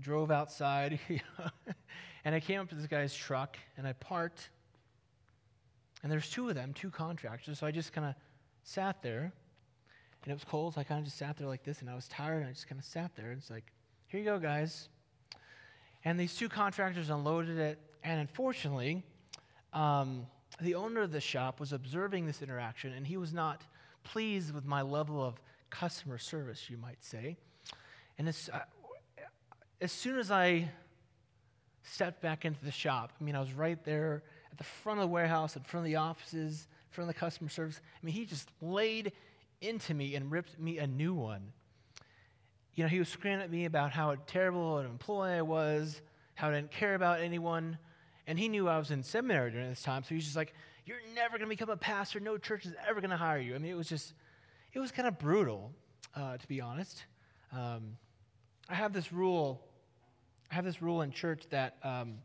drove 0.01 0.31
outside, 0.31 0.99
and 2.25 2.35
I 2.35 2.41
came 2.41 2.61
up 2.61 2.69
to 2.69 2.75
this 2.75 2.87
guy's 2.87 3.15
truck, 3.15 3.59
and 3.77 3.87
I 3.87 3.93
parked, 3.95 4.51
and 6.03 6.11
there's 6.11 6.31
two 6.31 6.49
of 6.49 6.55
them, 6.55 6.73
two 6.73 6.91
contractors, 6.91 7.59
so 7.59 7.67
I 7.67 7.71
just 7.71 7.93
kind 7.93 8.07
of 8.07 8.15
sat 8.63 9.03
there, 9.03 9.33
and 10.23 10.31
it 10.31 10.35
was 10.35 10.45
cold, 10.45 10.75
so 10.75 10.81
I 10.81 10.85
kind 10.85 10.99
of 10.99 11.05
just 11.05 11.19
sat 11.19 11.37
there 11.37 11.49
like 11.49 11.65
this, 11.65 11.81
and 11.81 11.91
I 11.91 11.95
was 11.95 12.07
tired, 12.09 12.39
and 12.39 12.47
I 12.47 12.53
just 12.53 12.69
kind 12.69 12.79
of 12.79 12.85
sat 12.85 13.15
there, 13.17 13.31
and 13.31 13.41
it's 13.41 13.51
like, 13.51 13.65
here 14.07 14.21
you 14.21 14.27
go, 14.27 14.39
guys. 14.39 14.89
And 16.05 16.19
these 16.19 16.35
two 16.35 16.49
contractors 16.49 17.11
unloaded 17.11 17.59
it, 17.59 17.79
and 18.05 18.21
unfortunately, 18.21 19.03
um, 19.73 20.27
the 20.61 20.75
owner 20.75 21.01
of 21.01 21.13
the 21.13 21.21
shop 21.21 21.61
was 21.61 21.73
observing 21.73 22.27
this 22.27 22.43
interaction, 22.43 22.93
and 22.93 23.07
he 23.07 23.17
was 23.17 23.33
not 23.33 23.63
pleased 24.05 24.53
with 24.53 24.65
my 24.65 24.83
level 24.83 25.23
of 25.23 25.41
customer 25.71 26.19
service, 26.19 26.69
you 26.69 26.77
might 26.77 27.03
say. 27.03 27.37
And 28.21 28.29
as, 28.29 28.51
uh, 28.53 28.59
as 29.81 29.91
soon 29.91 30.19
as 30.19 30.31
I 30.31 30.69
stepped 31.85 32.21
back 32.21 32.45
into 32.45 32.63
the 32.63 32.71
shop, 32.71 33.13
I 33.19 33.25
mean, 33.25 33.35
I 33.35 33.41
was 33.41 33.55
right 33.55 33.83
there 33.83 34.25
at 34.53 34.59
the 34.59 34.65
front 34.65 34.99
of 34.99 35.05
the 35.05 35.09
warehouse, 35.09 35.57
in 35.57 35.63
front 35.63 35.87
of 35.87 35.91
the 35.91 35.97
offices, 35.97 36.69
in 36.91 36.95
front 36.95 37.09
of 37.09 37.15
the 37.15 37.19
customer 37.19 37.49
service. 37.49 37.81
I 37.81 38.05
mean, 38.05 38.15
he 38.15 38.27
just 38.27 38.51
laid 38.61 39.13
into 39.63 39.95
me 39.95 40.17
and 40.17 40.31
ripped 40.31 40.61
me 40.61 40.77
a 40.81 40.87
new 40.87 41.15
one. 41.15 41.55
You 42.75 42.85
know, 42.85 42.89
he 42.89 42.99
was 42.99 43.09
screaming 43.09 43.41
at 43.41 43.51
me 43.51 43.65
about 43.65 43.91
how 43.91 44.15
terrible 44.27 44.77
an 44.77 44.85
employee 44.85 45.39
I 45.39 45.41
was, 45.41 46.03
how 46.35 46.51
I 46.51 46.57
didn't 46.57 46.73
care 46.73 46.97
about 46.97 47.23
anyone. 47.23 47.79
And 48.27 48.39
he 48.39 48.49
knew 48.49 48.69
I 48.69 48.77
was 48.77 48.91
in 48.91 49.03
seminary 49.03 49.51
during 49.51 49.71
this 49.71 49.83
time, 49.83 50.03
so 50.03 50.15
he's 50.15 50.25
just 50.25 50.37
like, 50.37 50.53
you're 50.85 50.99
never 51.15 51.39
going 51.39 51.49
to 51.49 51.57
become 51.57 51.71
a 51.71 51.77
pastor. 51.79 52.21
No 52.21 52.37
church 52.37 52.67
is 52.67 52.75
ever 52.87 53.01
going 53.01 53.13
to 53.13 53.17
hire 53.17 53.41
you. 53.41 53.55
I 53.55 53.59
mean, 53.59 53.73
it 53.73 53.79
was 53.79 53.89
just, 53.89 54.13
it 54.75 54.79
was 54.79 54.93
kind 54.93 55.09
of 55.09 55.19
brutal, 55.19 55.73
uh, 56.15 56.37
to 56.37 56.49
be 56.49 56.61
honest. 56.61 57.07
Um, 57.53 57.97
I 58.71 58.75
have 58.75 58.93
this 58.93 59.13
rule. 59.13 59.61
I 60.49 60.55
have 60.55 60.65
this 60.65 60.81
rule 60.81 61.03
in 61.03 61.11
church 61.11 61.43
that, 61.51 61.77
um, 61.83 62.19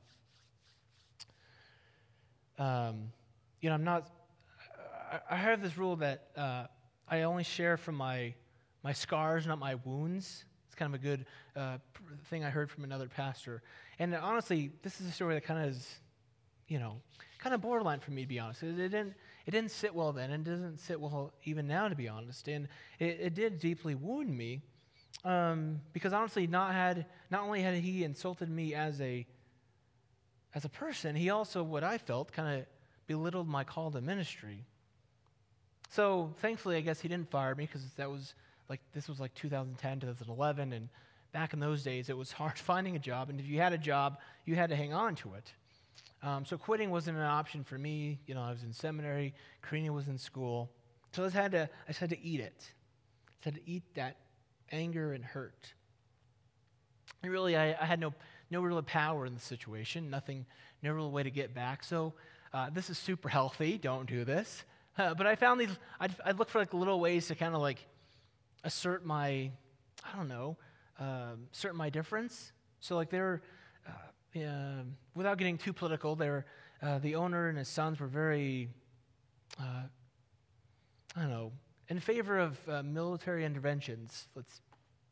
um, 2.60 3.12
you 3.62 3.70
know, 3.70 3.76
I'm 3.76 3.84
not. 3.84 4.12
I, 5.30 5.38
have 5.38 5.64
this 5.64 5.76
rule 5.76 5.96
that 5.98 6.28
uh, 6.38 6.66
I 7.10 7.24
only 7.24 7.44
share 7.44 7.78
from 7.78 7.96
my 7.96 8.36
my 8.84 8.94
scars, 8.94 9.48
not 9.48 9.58
my 9.58 9.76
wounds. 9.86 10.46
It's 10.68 10.76
kind 10.76 10.94
of 10.94 11.02
a 11.02 11.04
good 11.04 11.26
uh, 11.56 11.78
thing 12.30 12.44
I 12.44 12.52
heard 12.52 12.70
from 12.70 12.84
another 12.84 13.08
pastor. 13.08 13.64
And 13.98 14.14
honestly, 14.14 14.72
this 14.84 15.02
is 15.02 15.08
a 15.08 15.12
story 15.12 15.34
that 15.34 15.46
kind 15.46 15.64
of 15.64 15.72
is, 15.72 15.96
you 16.68 16.78
know, 16.78 17.02
kind 17.40 17.56
of 17.56 17.62
borderline 17.62 18.02
for 18.02 18.12
me, 18.12 18.22
to 18.22 18.28
be 18.28 18.40
honest. 18.40 18.62
It, 18.62 18.80
it, 18.80 18.90
didn't, 18.90 19.16
it 19.48 19.52
didn't 19.52 19.72
sit 19.72 19.96
well 19.96 20.12
then, 20.12 20.32
and 20.32 20.46
doesn't 20.46 20.80
sit 20.80 21.00
well 21.00 21.34
even 21.46 21.68
now, 21.68 21.88
to 21.88 21.96
be 21.96 22.08
honest. 22.08 22.48
And 22.48 22.68
it, 23.00 23.18
it 23.20 23.34
did 23.34 23.60
deeply 23.60 23.96
wound 23.96 24.36
me 24.36 24.62
um, 25.24 25.82
because 25.94 26.14
honestly, 26.14 26.48
not, 26.48 26.74
had, 26.74 27.06
not 27.32 27.42
only 27.42 27.62
had 27.62 27.76
he 27.76 28.04
insulted 28.04 28.50
me 28.50 28.74
as 28.74 29.02
a, 29.02 29.26
as 30.54 30.66
a 30.66 30.70
person, 30.70 31.16
he 31.16 31.30
also, 31.30 31.64
what 31.64 31.84
I 31.84 31.98
felt, 31.98 32.32
kind 32.32 32.60
of 32.60 32.66
belittled 33.08 33.48
my 33.48 33.64
call 33.64 33.92
to 33.92 34.02
ministry. 34.02 34.66
So 35.90 36.34
thankfully, 36.40 36.78
I 36.78 36.82
guess 36.82 37.00
he 37.00 37.08
didn't 37.08 37.30
fire 37.30 37.56
me 37.56 37.66
because 37.66 37.84
that 37.94 38.10
was 38.10 38.34
like 38.68 38.82
this 38.94 39.08
was 39.08 39.20
like 39.20 39.34
2010, 39.36 40.00
2011, 40.00 40.74
and 40.74 40.90
back 41.32 41.54
in 41.54 41.60
those 41.60 41.84
days, 41.84 42.10
it 42.10 42.18
was 42.18 42.32
hard 42.34 42.58
finding 42.58 42.96
a 42.96 43.00
job, 43.00 43.30
and 43.30 43.40
if 43.40 43.46
you 43.46 43.60
had 43.60 43.74
a 43.74 43.78
job, 43.78 44.18
you 44.46 44.56
had 44.56 44.70
to 44.70 44.76
hang 44.76 44.94
on 44.94 45.16
to 45.16 45.34
it. 45.36 45.54
Um, 46.24 46.44
so 46.44 46.58
quitting 46.58 46.90
wasn't 46.90 47.18
an 47.18 47.24
option 47.24 47.64
for 47.64 47.78
me. 47.78 48.20
You 48.26 48.34
know, 48.34 48.42
I 48.42 48.50
was 48.50 48.64
in 48.64 48.74
seminary. 48.74 49.36
Karina 49.62 49.94
was 49.94 50.08
in 50.08 50.18
school. 50.18 50.72
So 51.12 51.22
I 51.22 51.26
just 51.28 51.36
had 51.36 51.52
to, 51.52 51.70
I 51.84 51.88
just 51.88 52.00
had 52.00 52.10
to 52.10 52.20
eat 52.20 52.40
it. 52.40 52.72
I 53.44 53.50
had 53.50 53.56
to 53.56 53.62
eat 53.70 53.84
that 53.94 54.18
anger 54.72 55.14
and 55.14 55.24
hurt. 55.24 55.74
And 57.24 57.32
really, 57.32 57.56
I, 57.56 57.72
I 57.80 57.86
had 57.86 58.00
no, 58.00 58.14
no 58.50 58.62
real 58.62 58.82
power 58.82 59.26
in 59.26 59.34
the 59.34 59.40
situation. 59.40 60.10
Nothing, 60.10 60.46
no 60.82 60.94
real 60.94 61.12
way 61.12 61.24
to 61.24 61.32
get 61.32 61.54
back. 61.54 61.84
So 61.84 62.14
uh, 62.54 62.70
this 62.70 62.90
is 62.90 62.98
super 62.98 63.30
healthy. 63.30 63.78
Don't 63.78 64.08
do 64.08 64.24
this. 64.26 64.64
Uh, 64.98 65.14
but 65.14 65.28
I 65.28 65.36
found 65.36 65.60
these. 65.60 65.70
I'd, 66.00 66.16
I'd 66.26 66.40
look 66.40 66.50
for 66.50 66.60
like 66.60 66.74
little 66.74 67.00
ways 67.00 67.28
to 67.28 67.36
kind 67.36 67.54
of 67.54 67.62
like 67.62 67.86
assert 68.64 69.06
my, 69.06 69.52
I 70.04 70.16
don't 70.16 70.28
know, 70.28 70.58
um, 71.00 71.48
assert 71.54 71.76
my 71.76 71.90
difference. 71.90 72.52
So 72.80 72.96
like 72.96 73.10
there 73.10 73.42
uh, 74.36 74.84
without 75.14 75.38
getting 75.38 75.58
too 75.58 75.74
political, 75.74 76.16
they're 76.16 76.46
uh, 76.82 77.00
the 77.00 77.16
owner 77.16 77.50
and 77.50 77.58
his 77.58 77.68
sons 77.68 78.00
were 78.00 78.08
very, 78.08 78.70
uh, 79.60 79.84
I 81.16 81.22
don't 81.22 81.30
know, 81.30 81.52
in 81.90 82.00
favor 82.00 82.40
of 82.40 82.58
uh, 82.68 82.84
military 82.84 83.46
interventions, 83.46 84.28
let's, 84.36 84.62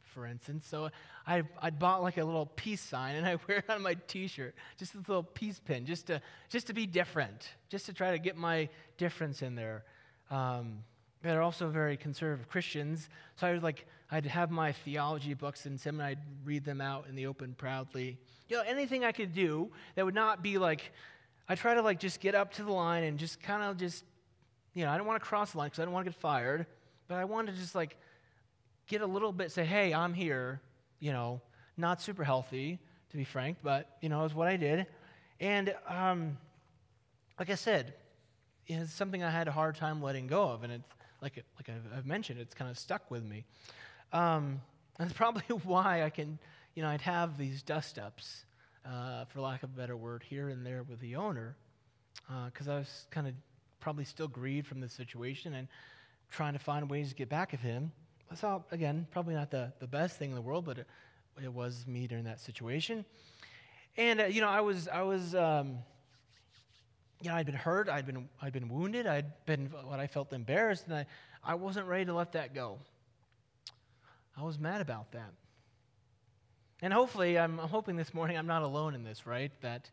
for 0.02 0.26
instance. 0.26 0.68
So 0.68 0.90
I, 1.26 1.44
I 1.62 1.70
bought 1.70 2.02
like 2.02 2.18
a 2.18 2.24
little 2.24 2.46
peace 2.46 2.82
sign 2.82 3.16
and 3.16 3.26
I 3.26 3.38
wear 3.48 3.60
it 3.60 3.70
on 3.70 3.82
my 3.82 3.96
t-shirt, 4.08 4.56
just 4.78 4.96
a 4.96 5.00
little 5.00 5.24
peace 5.24 5.60
pin, 5.64 5.86
just 5.86 6.08
to, 6.08 6.22
just 6.50 6.68
to 6.68 6.74
be 6.74 6.86
different, 6.86 7.50
just 7.70 7.86
to 7.88 7.94
try 7.94 8.12
to 8.12 8.20
get 8.20 8.36
my 8.36 8.70
difference 8.98 9.42
in 9.42 9.56
there. 9.56 9.84
Um, 10.30 10.80
they're 11.22 11.42
also 11.42 11.70
very 11.70 11.96
conservative 11.96 12.50
Christians, 12.50 13.08
so 13.38 13.48
I 13.48 13.54
would 13.54 13.64
like 13.64 13.86
I'd 14.12 14.26
have 14.26 14.52
my 14.52 14.74
theology 14.74 15.34
books 15.34 15.66
and 15.66 15.80
some 15.80 16.02
I'd 16.02 16.20
read 16.44 16.66
them 16.66 16.82
out 16.82 17.08
in 17.08 17.16
the 17.16 17.28
open 17.28 17.56
proudly 17.58 18.20
you 18.54 18.58
know, 18.58 18.64
anything 18.68 19.04
I 19.04 19.12
could 19.12 19.34
do 19.34 19.72
that 19.96 20.06
would 20.06 20.16
not 20.16 20.44
be 20.44 20.58
like, 20.58 20.92
I 21.48 21.56
try 21.56 21.74
to 21.74 21.82
like 21.82 22.00
just 22.00 22.20
get 22.20 22.36
up 22.36 22.54
to 22.54 22.64
the 22.64 22.72
line 22.72 23.04
and 23.04 23.18
just 23.18 23.42
kind 23.42 23.64
of 23.64 23.78
just, 23.78 24.04
you 24.74 24.86
know, 24.86 24.92
I 24.92 24.98
don't 24.98 25.08
want 25.08 25.22
to 25.22 25.28
cross 25.28 25.52
the 25.52 25.58
line 25.58 25.68
because 25.68 25.80
I 25.80 25.86
don't 25.86 25.94
want 25.94 26.06
to 26.06 26.12
get 26.12 26.20
fired, 26.20 26.66
but 27.08 27.18
I 27.18 27.26
want 27.26 27.48
to 27.48 27.54
just 27.54 27.76
like 27.76 27.98
get 28.88 29.02
a 29.02 29.06
little 29.06 29.32
bit, 29.32 29.52
say, 29.52 29.66
hey, 29.66 29.94
I'm 29.94 30.14
here, 30.14 30.62
you 31.00 31.12
know, 31.12 31.42
not 31.78 32.02
super 32.02 32.24
healthy, 32.24 32.80
to 33.10 33.18
be 33.18 33.24
frank, 33.24 33.58
but, 33.64 33.98
you 34.02 34.10
know, 34.10 34.26
is 34.26 34.34
what 34.34 34.48
I 34.48 34.58
did. 34.58 34.88
And 35.40 35.74
um, 35.88 36.38
like 37.38 37.50
I 37.50 37.56
said, 37.56 37.94
it's 38.68 38.94
something 38.94 39.24
I 39.24 39.30
had 39.30 39.48
a 39.48 39.52
hard 39.52 39.76
time 39.76 40.02
letting 40.02 40.28
go 40.28 40.50
of, 40.50 40.64
and 40.64 40.74
it's 40.74 40.88
like 41.22 41.44
like 41.56 41.70
I've 41.96 42.06
mentioned, 42.06 42.40
it's 42.40 42.54
kind 42.54 42.72
of 42.72 42.78
stuck 42.78 43.10
with 43.12 43.24
me. 43.24 43.46
Um, 44.12 44.62
it's 45.00 45.14
probably 45.24 45.44
why 45.64 46.04
I 46.04 46.10
can 46.10 46.40
you 46.76 46.82
know, 46.82 46.90
I'd 46.90 47.02
have 47.02 47.38
these 47.38 47.62
dust 47.62 48.00
ups, 48.00 48.46
uh, 48.86 49.26
for 49.26 49.42
lack 49.42 49.64
of 49.64 49.70
a 49.74 49.78
better 49.78 49.96
word, 49.96 50.24
here 50.24 50.50
and 50.50 50.66
there 50.66 50.84
with 50.84 51.00
the 51.00 51.16
owner, 51.16 51.56
because 52.46 52.68
uh, 52.68 52.74
I 52.74 52.78
was 52.80 53.06
kind 53.12 53.28
of 53.28 53.34
probably 53.84 54.06
still 54.06 54.30
grieved 54.30 54.66
from 54.66 54.80
the 54.80 54.88
situation 54.88 55.56
and 55.56 55.68
trying 56.32 56.54
to 56.54 56.60
find 56.60 56.90
ways 56.90 57.10
to 57.10 57.16
get 57.16 57.28
back 57.28 57.54
at 57.54 57.60
him. 57.60 57.92
That's 58.30 58.42
all, 58.42 58.66
again, 58.72 59.06
probably 59.12 59.36
not 59.36 59.52
the, 59.52 59.74
the 59.80 59.88
best 59.88 60.18
thing 60.18 60.30
in 60.30 60.36
the 60.36 60.42
world, 60.42 60.64
but 60.64 60.78
it, 60.78 60.88
it 61.44 61.54
was 61.54 61.86
me 61.86 62.08
during 62.08 62.24
that 62.24 62.40
situation. 62.40 63.04
And, 63.98 64.22
uh, 64.22 64.26
you 64.26 64.40
know, 64.40 64.48
I 64.48 64.62
was, 64.62 64.88
I 64.88 65.02
was, 65.02 65.36
um, 65.36 65.80
you 67.22 67.30
know, 67.30 67.36
I'd 67.36 67.46
been 67.46 67.56
hurt, 67.56 67.90
I'd 67.90 68.06
been, 68.06 68.30
I'd 68.42 68.54
been 68.54 68.70
wounded, 68.70 69.06
I'd 69.06 69.46
been 69.46 69.66
what 69.84 70.00
I 70.00 70.08
felt 70.08 70.32
embarrassed, 70.32 70.86
and 70.88 70.96
I, 70.96 71.06
I 71.44 71.56
wasn't 71.56 71.86
ready 71.86 72.06
to 72.06 72.14
let 72.14 72.32
that 72.32 72.56
go. 72.56 72.80
I 74.38 74.44
was 74.44 74.58
mad 74.58 74.80
about 74.80 75.12
that. 75.12 75.34
And 76.82 76.94
hopefully, 76.94 77.38
I'm, 77.38 77.60
I'm 77.60 77.68
hoping 77.68 77.98
this 77.98 78.14
morning 78.14 78.38
I'm 78.38 78.48
not 78.48 78.64
alone 78.64 78.96
in 78.96 79.04
this, 79.04 79.28
right? 79.28 79.52
That 79.62 79.92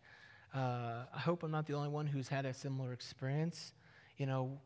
uh, 0.54 1.06
I 1.12 1.18
hope 1.18 1.42
I'm 1.42 1.50
not 1.50 1.66
the 1.66 1.74
only 1.74 1.88
one 1.88 2.06
who's 2.06 2.28
had 2.28 2.46
a 2.46 2.54
similar 2.54 2.92
experience, 2.92 3.72
you 4.20 4.26
know, 4.26 4.60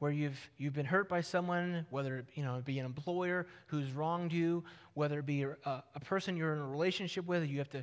where 0.00 0.12
you've, 0.12 0.38
you've 0.58 0.74
been 0.74 0.86
hurt 0.86 1.08
by 1.08 1.22
someone, 1.22 1.86
whether 1.88 2.18
it 2.18 2.26
you 2.34 2.44
know, 2.44 2.60
be 2.62 2.78
an 2.78 2.84
employer 2.84 3.46
who's 3.66 3.90
wronged 3.90 4.32
you, 4.32 4.62
whether 4.92 5.20
it 5.20 5.26
be 5.26 5.42
a, 5.42 5.56
a 5.64 6.00
person 6.04 6.36
you're 6.36 6.52
in 6.52 6.60
a 6.60 6.66
relationship 6.66 7.26
with, 7.26 7.48
you 7.48 7.56
have 7.58 7.70
to 7.70 7.82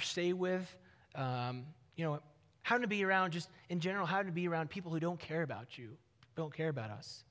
stay 0.00 0.32
with, 0.32 0.74
um, 1.16 1.66
you 1.96 2.04
know, 2.04 2.20
how 2.62 2.78
to 2.78 2.86
be 2.86 3.04
around, 3.04 3.32
just 3.32 3.50
in 3.68 3.80
general, 3.80 4.06
how 4.06 4.22
to 4.22 4.30
be 4.30 4.46
around 4.46 4.70
people 4.70 4.92
who 4.92 5.00
don't 5.00 5.18
care 5.18 5.42
about 5.42 5.76
you, 5.76 5.96
don't 6.36 6.54
care 6.54 6.68
about 6.68 6.90
us. 6.90 7.24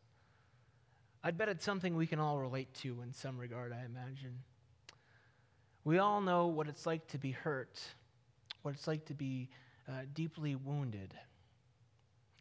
I'd 1.24 1.38
bet 1.38 1.48
it's 1.48 1.64
something 1.64 1.96
we 1.96 2.06
can 2.06 2.20
all 2.20 2.40
relate 2.40 2.74
to 2.82 3.02
in 3.02 3.14
some 3.14 3.38
regard, 3.38 3.72
I 3.72 3.86
imagine. 3.86 4.38
We 5.86 5.98
all 5.98 6.20
know 6.20 6.48
what 6.48 6.68
it's 6.68 6.86
like 6.86 7.08
to 7.08 7.18
be 7.18 7.32
hurt, 7.32 7.80
what 8.64 8.74
it's 8.74 8.86
like 8.88 9.06
to 9.06 9.14
be 9.14 9.50
uh, 9.88 10.02
deeply 10.14 10.56
wounded. 10.56 11.14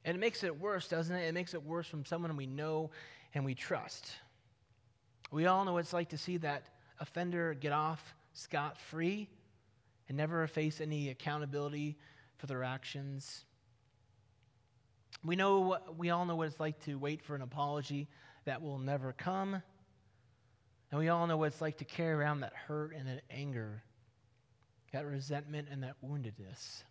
And 0.08 0.16
it 0.16 0.20
makes 0.20 0.42
it 0.42 0.58
worse, 0.58 0.88
doesn't 0.88 1.14
it? 1.14 1.28
It 1.28 1.34
makes 1.34 1.52
it 1.52 1.62
worse 1.62 1.86
from 1.86 2.02
someone 2.02 2.34
we 2.34 2.46
know 2.46 2.90
and 3.34 3.44
we 3.44 3.54
trust. 3.54 4.10
We 5.30 5.44
all 5.44 5.66
know 5.66 5.74
what 5.74 5.80
it's 5.80 5.92
like 5.92 6.08
to 6.08 6.16
see 6.16 6.38
that 6.38 6.62
offender 6.98 7.52
get 7.52 7.72
off 7.72 8.14
scot 8.32 8.78
free 8.78 9.28
and 10.08 10.16
never 10.16 10.46
face 10.46 10.80
any 10.80 11.10
accountability 11.10 11.98
for 12.38 12.46
their 12.46 12.64
actions. 12.64 13.44
We 15.22 15.36
know 15.36 15.76
we 15.98 16.08
all 16.08 16.24
know 16.24 16.36
what 16.36 16.46
it's 16.46 16.58
like 16.58 16.82
to 16.86 16.94
wait 16.94 17.20
for 17.20 17.34
an 17.34 17.42
apology 17.42 18.08
that 18.46 18.62
will 18.62 18.78
never 18.78 19.12
come. 19.12 19.62
And 20.90 20.98
we 20.98 21.10
all 21.10 21.26
know 21.26 21.36
what 21.36 21.48
it's 21.48 21.60
like 21.60 21.76
to 21.76 21.84
carry 21.84 22.14
around 22.14 22.40
that 22.40 22.54
hurt 22.54 22.94
and 22.96 23.06
that 23.08 23.24
anger, 23.30 23.82
that 24.94 25.04
resentment 25.04 25.68
and 25.70 25.82
that 25.82 25.96
woundedness. 26.02 26.82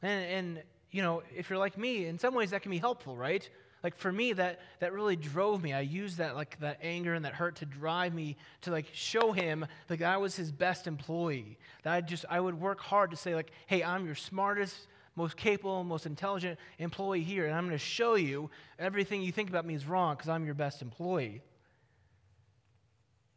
And, 0.00 0.24
and, 0.24 0.62
you 0.90 1.02
know, 1.02 1.22
if 1.34 1.50
you're 1.50 1.58
like 1.58 1.76
me, 1.76 2.06
in 2.06 2.18
some 2.18 2.34
ways 2.34 2.50
that 2.50 2.62
can 2.62 2.70
be 2.70 2.78
helpful, 2.78 3.16
right? 3.16 3.48
Like 3.82 3.96
for 3.96 4.10
me, 4.10 4.32
that, 4.32 4.60
that 4.80 4.92
really 4.92 5.16
drove 5.16 5.62
me. 5.62 5.72
I 5.72 5.80
used 5.80 6.18
that, 6.18 6.34
like, 6.34 6.58
that 6.60 6.78
anger 6.82 7.14
and 7.14 7.24
that 7.24 7.34
hurt 7.34 7.56
to 7.56 7.66
drive 7.66 8.14
me 8.14 8.36
to, 8.62 8.70
like, 8.70 8.86
show 8.92 9.32
him, 9.32 9.66
like, 9.88 10.02
I 10.02 10.16
was 10.16 10.34
his 10.34 10.50
best 10.50 10.86
employee. 10.86 11.58
That 11.82 11.92
I 11.92 12.00
just, 12.00 12.24
I 12.28 12.40
would 12.40 12.58
work 12.60 12.80
hard 12.80 13.10
to 13.10 13.16
say, 13.16 13.34
like, 13.34 13.52
hey, 13.66 13.84
I'm 13.84 14.04
your 14.06 14.14
smartest, 14.14 14.88
most 15.14 15.36
capable, 15.36 15.84
most 15.84 16.06
intelligent 16.06 16.58
employee 16.78 17.22
here, 17.22 17.46
and 17.46 17.54
I'm 17.54 17.66
going 17.66 17.78
to 17.78 17.84
show 17.84 18.16
you 18.16 18.50
everything 18.78 19.22
you 19.22 19.32
think 19.32 19.50
about 19.50 19.64
me 19.64 19.74
is 19.74 19.86
wrong 19.86 20.16
because 20.16 20.28
I'm 20.28 20.44
your 20.44 20.54
best 20.54 20.82
employee. 20.82 21.42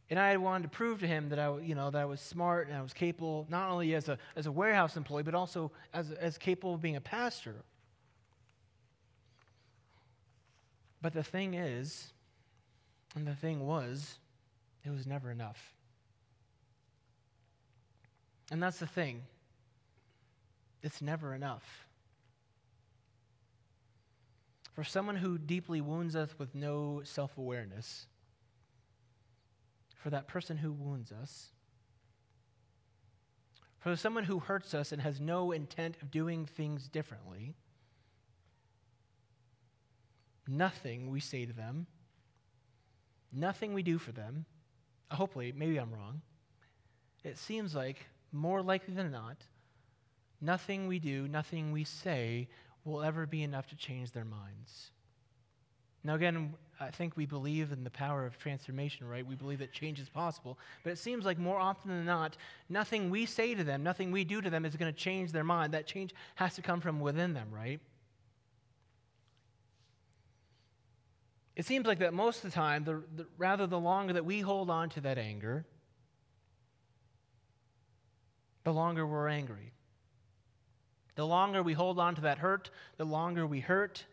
And 0.10 0.18
I 0.18 0.30
had 0.30 0.40
wanted 0.40 0.64
to 0.64 0.70
prove 0.70 1.00
to 1.02 1.08
him 1.08 1.30
that 1.30 1.38
I, 1.38 1.60
you 1.60 1.76
know, 1.76 1.92
that 1.92 2.02
I 2.02 2.06
was 2.06 2.20
smart 2.20 2.68
and 2.68 2.76
I 2.76 2.82
was 2.82 2.94
capable, 2.94 3.46
not 3.50 3.70
only 3.70 3.94
as 3.94 4.10
a, 4.10 4.18
as 4.36 4.48
a 4.48 4.52
warehouse 4.52 4.98
employee, 4.98 5.24
but 5.24 5.36
also 5.36 5.72
as, 5.94 6.12
as 6.14 6.38
capable 6.38 6.74
of 6.74 6.82
being 6.82 6.96
a 6.96 7.02
pastor. 7.02 7.56
But 11.02 11.14
the 11.14 11.24
thing 11.24 11.54
is, 11.54 12.12
and 13.16 13.28
the 13.28 13.36
thing 13.36 13.66
was, 13.66 14.18
it 14.84 14.90
was 14.90 15.06
never 15.06 15.30
enough. 15.30 15.74
And 18.52 18.62
that's 18.62 18.80
the 18.80 18.88
thing. 18.88 19.22
It's 20.82 21.02
never 21.02 21.36
enough. 21.36 21.88
For 24.74 24.84
someone 24.84 25.18
who 25.18 25.38
deeply 25.38 25.82
wounds 25.82 26.16
us 26.16 26.30
with 26.38 26.56
no 26.56 27.02
self 27.04 27.38
awareness, 27.38 28.08
for 30.00 30.10
that 30.10 30.28
person 30.28 30.58
who 30.58 30.72
wounds 30.72 31.12
us, 31.12 31.50
for 33.80 33.96
someone 33.96 34.24
who 34.24 34.40
hurts 34.40 34.74
us 34.74 34.92
and 34.92 35.02
has 35.02 35.20
no 35.20 35.52
intent 35.52 35.96
of 36.02 36.10
doing 36.10 36.46
things 36.46 36.88
differently, 36.88 37.56
nothing 40.48 41.10
we 41.12 41.20
say 41.20 41.46
to 41.46 41.54
them, 41.54 41.86
nothing 43.32 43.74
we 43.74 43.84
do 43.84 43.98
for 43.98 44.14
them, 44.14 44.46
hopefully, 45.12 45.54
maybe 45.56 45.78
I'm 45.78 45.94
wrong, 45.94 46.22
it 47.24 47.38
seems 47.38 47.76
like 47.76 48.06
more 48.32 48.62
likely 48.62 48.94
than 48.94 49.12
not, 49.12 49.44
nothing 50.40 50.88
we 50.88 51.00
do, 51.00 51.28
nothing 51.28 51.72
we 51.72 51.84
say 51.84 52.48
will 52.86 53.04
ever 53.04 53.26
be 53.26 53.44
enough 53.44 53.68
to 53.68 53.76
change 53.76 54.12
their 54.12 54.26
minds. 54.26 54.92
Now, 56.04 56.16
again, 56.16 56.54
I 56.80 56.92
think 56.92 57.18
we 57.18 57.26
believe 57.26 57.72
in 57.72 57.84
the 57.84 57.90
power 57.90 58.26
of 58.26 58.38
transformation, 58.38 59.08
right? 59.08 59.26
We 59.26 59.36
believe 59.36 59.60
that 59.60 59.74
change 59.74 60.00
is 60.00 60.08
possible. 60.08 60.58
But 60.84 60.92
it 60.92 60.98
seems 60.98 61.26
like 61.26 61.38
more 61.38 61.60
often 61.60 61.92
than 61.92 62.06
not, 62.06 62.38
nothing 62.70 63.10
we 63.10 63.26
say 63.26 63.54
to 63.54 63.64
them, 63.64 63.84
nothing 63.84 64.12
we 64.12 64.24
do 64.24 64.42
to 64.42 64.50
them 64.50 64.66
is 64.66 64.76
going 64.78 64.92
to 64.92 64.98
change 64.98 65.32
their 65.32 65.44
mind. 65.44 65.74
That 65.74 65.88
change 65.88 66.14
has 66.36 66.56
to 66.56 66.62
come 66.62 66.80
from 66.80 67.02
within 67.02 67.34
them, 67.34 67.50
right? 67.52 67.82
It 71.58 71.66
seems 71.66 71.86
like 71.86 72.00
that 72.00 72.14
most 72.14 72.46
of 72.46 72.52
the 72.52 72.56
time, 72.56 72.86
the, 72.86 73.04
the, 73.18 73.28
rather 73.38 73.68
the 73.68 73.80
longer 73.80 74.14
that 74.14 74.24
we 74.24 74.40
hold 74.40 74.70
on 74.70 74.88
to 74.92 75.02
that 75.02 75.18
anger, 75.18 75.66
the 78.64 78.72
longer 78.72 79.06
we're 79.06 79.28
angry. 79.28 79.74
The 81.16 81.26
longer 81.26 81.62
we 81.62 81.74
hold 81.74 82.00
on 82.00 82.16
to 82.16 82.22
that 82.22 82.38
hurt, 82.38 82.70
the 82.96 83.04
longer 83.04 83.46
we 83.46 83.60
hurt, 83.60 84.06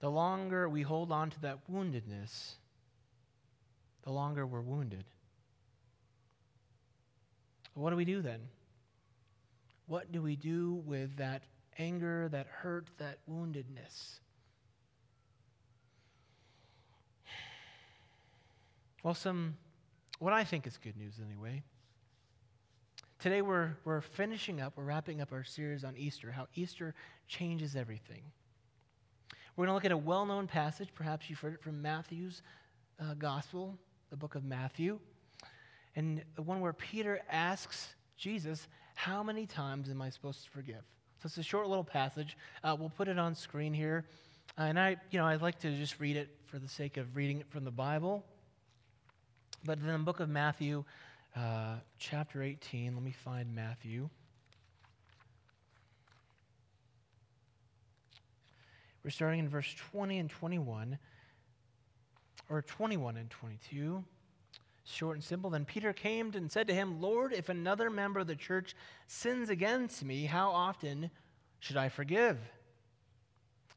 the 0.00 0.10
longer 0.10 0.68
we 0.68 0.82
hold 0.82 1.12
on 1.12 1.30
to 1.30 1.40
that 1.42 1.58
woundedness, 1.70 2.54
the 4.02 4.10
longer 4.10 4.46
we're 4.46 4.60
wounded. 4.60 5.04
What 7.74 7.90
do 7.90 7.96
we 7.96 8.04
do 8.04 8.22
then? 8.22 8.40
What 9.86 10.10
do 10.10 10.22
we 10.22 10.36
do 10.36 10.82
with 10.86 11.16
that 11.16 11.42
anger, 11.78 12.28
that 12.30 12.46
hurt, 12.46 12.88
that 12.98 13.18
woundedness? 13.30 14.20
Well, 19.02 19.14
some, 19.14 19.56
what 20.18 20.32
I 20.32 20.44
think 20.44 20.66
is 20.66 20.76
good 20.76 20.96
news 20.96 21.14
anyway. 21.24 21.62
Today 23.18 23.42
we're, 23.42 23.76
we're 23.84 24.00
finishing 24.00 24.60
up, 24.60 24.74
we're 24.76 24.84
wrapping 24.84 25.20
up 25.20 25.32
our 25.32 25.44
series 25.44 25.84
on 25.84 25.94
Easter, 25.96 26.30
how 26.32 26.46
Easter 26.54 26.94
changes 27.28 27.76
everything. 27.76 28.22
We're 29.60 29.66
going 29.66 29.72
to 29.72 29.74
look 29.74 29.84
at 29.84 29.92
a 29.92 29.98
well 29.98 30.24
known 30.24 30.46
passage. 30.46 30.88
Perhaps 30.94 31.28
you've 31.28 31.38
heard 31.38 31.52
it 31.52 31.60
from 31.60 31.82
Matthew's 31.82 32.40
uh, 32.98 33.12
gospel, 33.12 33.76
the 34.08 34.16
book 34.16 34.34
of 34.34 34.42
Matthew. 34.42 34.98
And 35.94 36.22
the 36.34 36.40
one 36.40 36.62
where 36.62 36.72
Peter 36.72 37.20
asks 37.30 37.94
Jesus, 38.16 38.68
How 38.94 39.22
many 39.22 39.44
times 39.44 39.90
am 39.90 40.00
I 40.00 40.08
supposed 40.08 40.44
to 40.44 40.50
forgive? 40.50 40.80
So 41.18 41.26
it's 41.26 41.36
a 41.36 41.42
short 41.42 41.68
little 41.68 41.84
passage. 41.84 42.38
Uh, 42.64 42.74
we'll 42.80 42.88
put 42.88 43.06
it 43.06 43.18
on 43.18 43.34
screen 43.34 43.74
here. 43.74 44.06
Uh, 44.58 44.62
and 44.62 44.80
I, 44.80 44.96
you 45.10 45.18
know, 45.18 45.26
I'd 45.26 45.42
like 45.42 45.58
to 45.58 45.76
just 45.76 46.00
read 46.00 46.16
it 46.16 46.30
for 46.46 46.58
the 46.58 46.66
sake 46.66 46.96
of 46.96 47.14
reading 47.14 47.40
it 47.40 47.50
from 47.50 47.64
the 47.64 47.70
Bible. 47.70 48.24
But 49.62 49.76
in 49.76 49.86
the 49.86 49.98
book 49.98 50.20
of 50.20 50.30
Matthew, 50.30 50.84
uh, 51.36 51.74
chapter 51.98 52.42
18, 52.42 52.94
let 52.94 53.04
me 53.04 53.12
find 53.12 53.54
Matthew. 53.54 54.08
We're 59.02 59.10
starting 59.10 59.40
in 59.40 59.48
verse 59.48 59.74
20 59.92 60.18
and 60.18 60.30
21, 60.30 60.98
or 62.48 62.62
21 62.62 63.16
and 63.16 63.30
22. 63.30 64.04
Short 64.84 65.16
and 65.16 65.24
simple. 65.24 65.50
Then 65.50 65.64
Peter 65.64 65.92
came 65.92 66.32
and 66.34 66.50
said 66.50 66.66
to 66.68 66.74
him, 66.74 67.00
Lord, 67.00 67.32
if 67.32 67.48
another 67.48 67.90
member 67.90 68.20
of 68.20 68.26
the 68.26 68.34
church 68.34 68.74
sins 69.06 69.48
against 69.48 70.04
me, 70.04 70.24
how 70.24 70.50
often 70.50 71.10
should 71.60 71.76
I 71.76 71.88
forgive? 71.88 72.38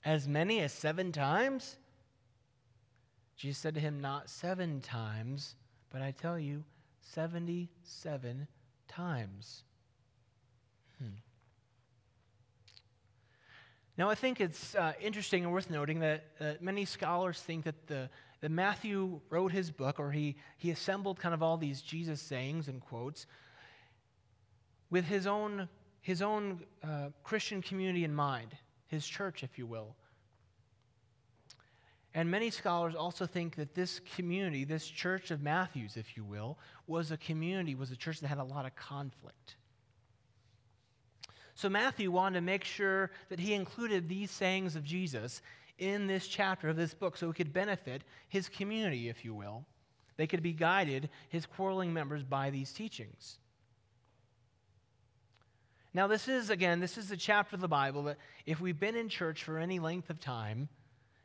As 0.03 0.27
many 0.27 0.59
as 0.61 0.73
seven 0.73 1.11
times? 1.11 1.77
Jesus 3.35 3.61
said 3.61 3.75
to 3.75 3.79
him, 3.79 4.01
Not 4.01 4.29
seven 4.29 4.81
times, 4.81 5.55
but 5.89 6.01
I 6.01 6.11
tell 6.11 6.39
you, 6.39 6.63
77 7.01 8.47
times. 8.87 9.63
Now, 13.97 14.09
I 14.09 14.15
think 14.15 14.41
it's 14.41 14.73
uh, 14.75 14.93
interesting 14.99 15.43
and 15.43 15.53
worth 15.53 15.69
noting 15.69 15.99
that 15.99 16.25
uh, 16.39 16.53
many 16.59 16.85
scholars 16.85 17.39
think 17.39 17.65
that, 17.65 17.87
the, 17.87 18.09
that 18.41 18.49
Matthew 18.49 19.21
wrote 19.29 19.51
his 19.51 19.69
book, 19.69 19.99
or 19.99 20.11
he, 20.11 20.35
he 20.57 20.71
assembled 20.71 21.19
kind 21.19 21.33
of 21.33 21.43
all 21.43 21.57
these 21.57 21.81
Jesus 21.81 22.19
sayings 22.21 22.67
and 22.67 22.81
quotes, 22.81 23.27
with 24.89 25.05
his 25.05 25.27
own 25.27 25.69
his 26.03 26.21
own 26.21 26.59
uh, 26.83 27.07
Christian 27.23 27.61
community 27.61 28.03
in 28.03 28.13
mind, 28.13 28.49
his 28.87 29.07
church, 29.07 29.41
if 29.41 29.57
you 29.57 29.65
will. 29.65 29.95
And 32.13 32.29
many 32.29 32.49
scholars 32.49 32.93
also 32.93 33.25
think 33.25 33.55
that 33.55 33.73
this 33.73 34.01
community, 34.15 34.65
this 34.65 34.85
church 34.85 35.31
of 35.31 35.41
Matthew's, 35.41 35.95
if 35.95 36.17
you 36.17 36.25
will, 36.25 36.59
was 36.87 37.11
a 37.11 37.17
community, 37.17 37.73
was 37.73 37.89
a 37.89 37.95
church 37.95 38.19
that 38.19 38.27
had 38.27 38.37
a 38.37 38.43
lot 38.43 38.65
of 38.65 38.75
conflict. 38.75 39.55
So 41.55 41.69
Matthew 41.69 42.11
wanted 42.11 42.35
to 42.35 42.41
make 42.41 42.63
sure 42.63 43.11
that 43.29 43.39
he 43.39 43.53
included 43.53 44.09
these 44.09 44.31
sayings 44.31 44.75
of 44.75 44.83
Jesus 44.83 45.41
in 45.77 46.07
this 46.07 46.27
chapter 46.27 46.69
of 46.69 46.75
this 46.75 46.93
book 46.93 47.17
so 47.17 47.29
it 47.29 47.35
could 47.35 47.53
benefit 47.53 48.03
his 48.27 48.49
community, 48.49 49.09
if 49.09 49.23
you 49.23 49.33
will. 49.33 49.65
They 50.17 50.27
could 50.27 50.43
be 50.43 50.53
guided, 50.53 51.09
his 51.29 51.45
quarreling 51.45 51.93
members, 51.93 52.23
by 52.23 52.49
these 52.49 52.71
teachings. 52.71 53.37
Now, 55.93 56.07
this 56.07 56.27
is, 56.27 56.49
again, 56.49 56.79
this 56.79 56.97
is 56.97 57.11
a 57.11 57.17
chapter 57.17 57.55
of 57.55 57.61
the 57.61 57.67
Bible 57.67 58.03
that 58.03 58.17
if 58.45 58.59
we've 58.59 58.79
been 58.79 58.95
in 58.95 59.09
church 59.09 59.43
for 59.43 59.59
any 59.59 59.79
length 59.79 60.09
of 60.09 60.19
time, 60.19 60.69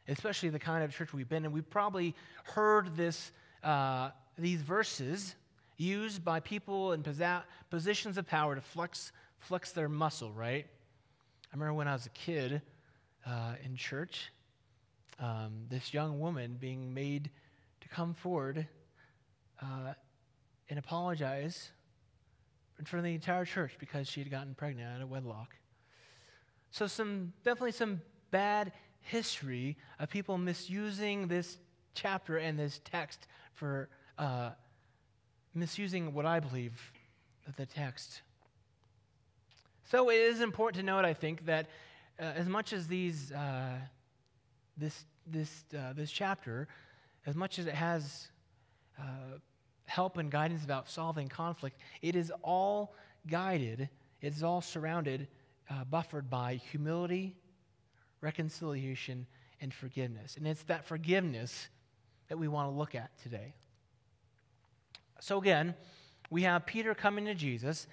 especially 0.09 0.51
the 0.51 0.59
kind 0.59 0.85
of 0.85 0.95
church 0.95 1.13
we've 1.13 1.29
been 1.29 1.47
in, 1.47 1.53
we've 1.53 1.69
probably 1.71 2.15
heard 2.45 2.97
this, 2.97 3.33
uh, 3.63 4.11
these 4.37 4.61
verses 4.61 5.35
used 5.79 6.25
by 6.25 6.41
people 6.41 6.93
in 6.93 7.03
positions 7.71 8.19
of 8.19 8.27
power 8.27 8.55
to 8.55 8.61
flex, 8.61 9.13
flex 9.39 9.73
their 9.73 9.89
muscle, 9.89 10.33
right? 10.33 10.67
I 11.51 11.57
remember 11.57 11.75
when 11.75 11.89
I 11.89 11.93
was 11.93 12.07
a 12.07 12.11
kid 12.11 12.63
uh, 13.27 13.55
in 13.65 13.77
church, 13.77 14.33
um, 15.19 15.67
this 15.69 15.93
young 15.93 16.21
woman 16.21 16.57
being 16.61 16.93
made 16.95 17.31
to 17.81 17.89
come 17.89 18.15
forward 18.15 18.67
uh, 19.63 19.95
and 20.69 20.79
apologize 20.79 21.71
in 22.79 22.85
front 22.85 23.01
of 23.01 23.05
the 23.05 23.15
entire 23.15 23.45
church 23.45 23.77
because 23.79 24.09
she 24.09 24.21
had 24.21 24.31
gotten 24.31 24.55
pregnant 24.55 24.95
out 24.95 25.03
of 25.03 25.11
wedlock. 25.11 25.55
So, 26.71 26.87
some 26.87 27.33
definitely 27.45 27.73
some 27.73 28.03
bad 28.31 28.73
history 29.01 29.77
of 29.99 30.11
people 30.11 30.37
misusing 30.37 31.29
this 31.29 31.59
chapter 31.95 32.37
and 32.37 32.59
this 32.59 32.81
text 32.85 33.27
for 33.55 33.89
uh, 34.19 34.51
misusing 35.55 36.13
what 36.13 36.27
I 36.27 36.41
believe 36.41 36.75
that 37.47 37.57
the 37.57 37.67
text. 37.67 38.21
So, 39.91 40.11
it 40.11 40.17
is 40.17 40.43
important 40.43 40.81
to 40.81 40.85
note, 40.85 41.07
I 41.07 41.15
think, 41.15 41.47
that 41.47 41.65
uh, 42.21 42.25
as 42.25 42.47
much 42.47 42.75
as 42.75 42.87
these, 42.87 43.33
uh, 43.33 43.79
this, 44.77 45.07
this, 45.27 45.65
uh, 45.75 45.95
this 45.95 46.11
chapter, 46.11 46.69
as 47.25 47.35
much 47.35 47.59
as 47.59 47.67
it 47.67 47.73
has 47.73 48.29
uh, 48.99 49.39
help 49.87 50.19
and 50.19 50.31
guidance 50.31 50.63
about 50.63 50.91
solving 50.91 51.27
conflict, 51.27 51.81
it 52.03 52.17
is 52.17 52.31
all 52.43 52.95
guided, 53.27 53.89
it 54.21 54.35
is 54.35 54.43
all 54.43 54.61
surrounded, 54.61 55.27
uh, 55.71 55.85
buffered 55.85 56.29
by 56.29 56.57
humility, 56.71 57.35
reconciliation, 58.21 59.27
and 59.63 59.73
forgiveness. 59.73 60.37
And 60.37 60.47
it's 60.47 60.65
that 60.65 60.85
forgiveness 60.85 61.69
that 62.29 62.39
we 62.39 62.47
want 62.47 62.71
to 62.71 62.77
look 62.77 62.95
at 62.95 63.11
today. 63.23 63.55
So, 65.21 65.39
again, 65.39 65.75
we 66.29 66.43
have 66.43 66.67
Peter 66.67 66.95
coming 66.95 67.25
to 67.25 67.35
Jesus, 67.35 67.87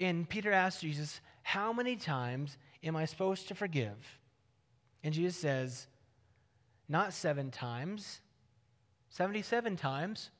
and 0.00 0.28
Peter 0.28 0.50
asks 0.50 0.80
Jesus, 0.80 1.20
How 1.42 1.72
many 1.72 1.94
times 1.94 2.56
am 2.82 2.96
I 2.96 3.04
supposed 3.04 3.48
to 3.48 3.54
forgive? 3.54 4.18
And 5.04 5.14
Jesus 5.14 5.36
says, 5.36 5.86
Not 6.88 7.12
seven 7.12 7.50
times, 7.50 8.20
77 9.10 9.76
times, 9.76 10.30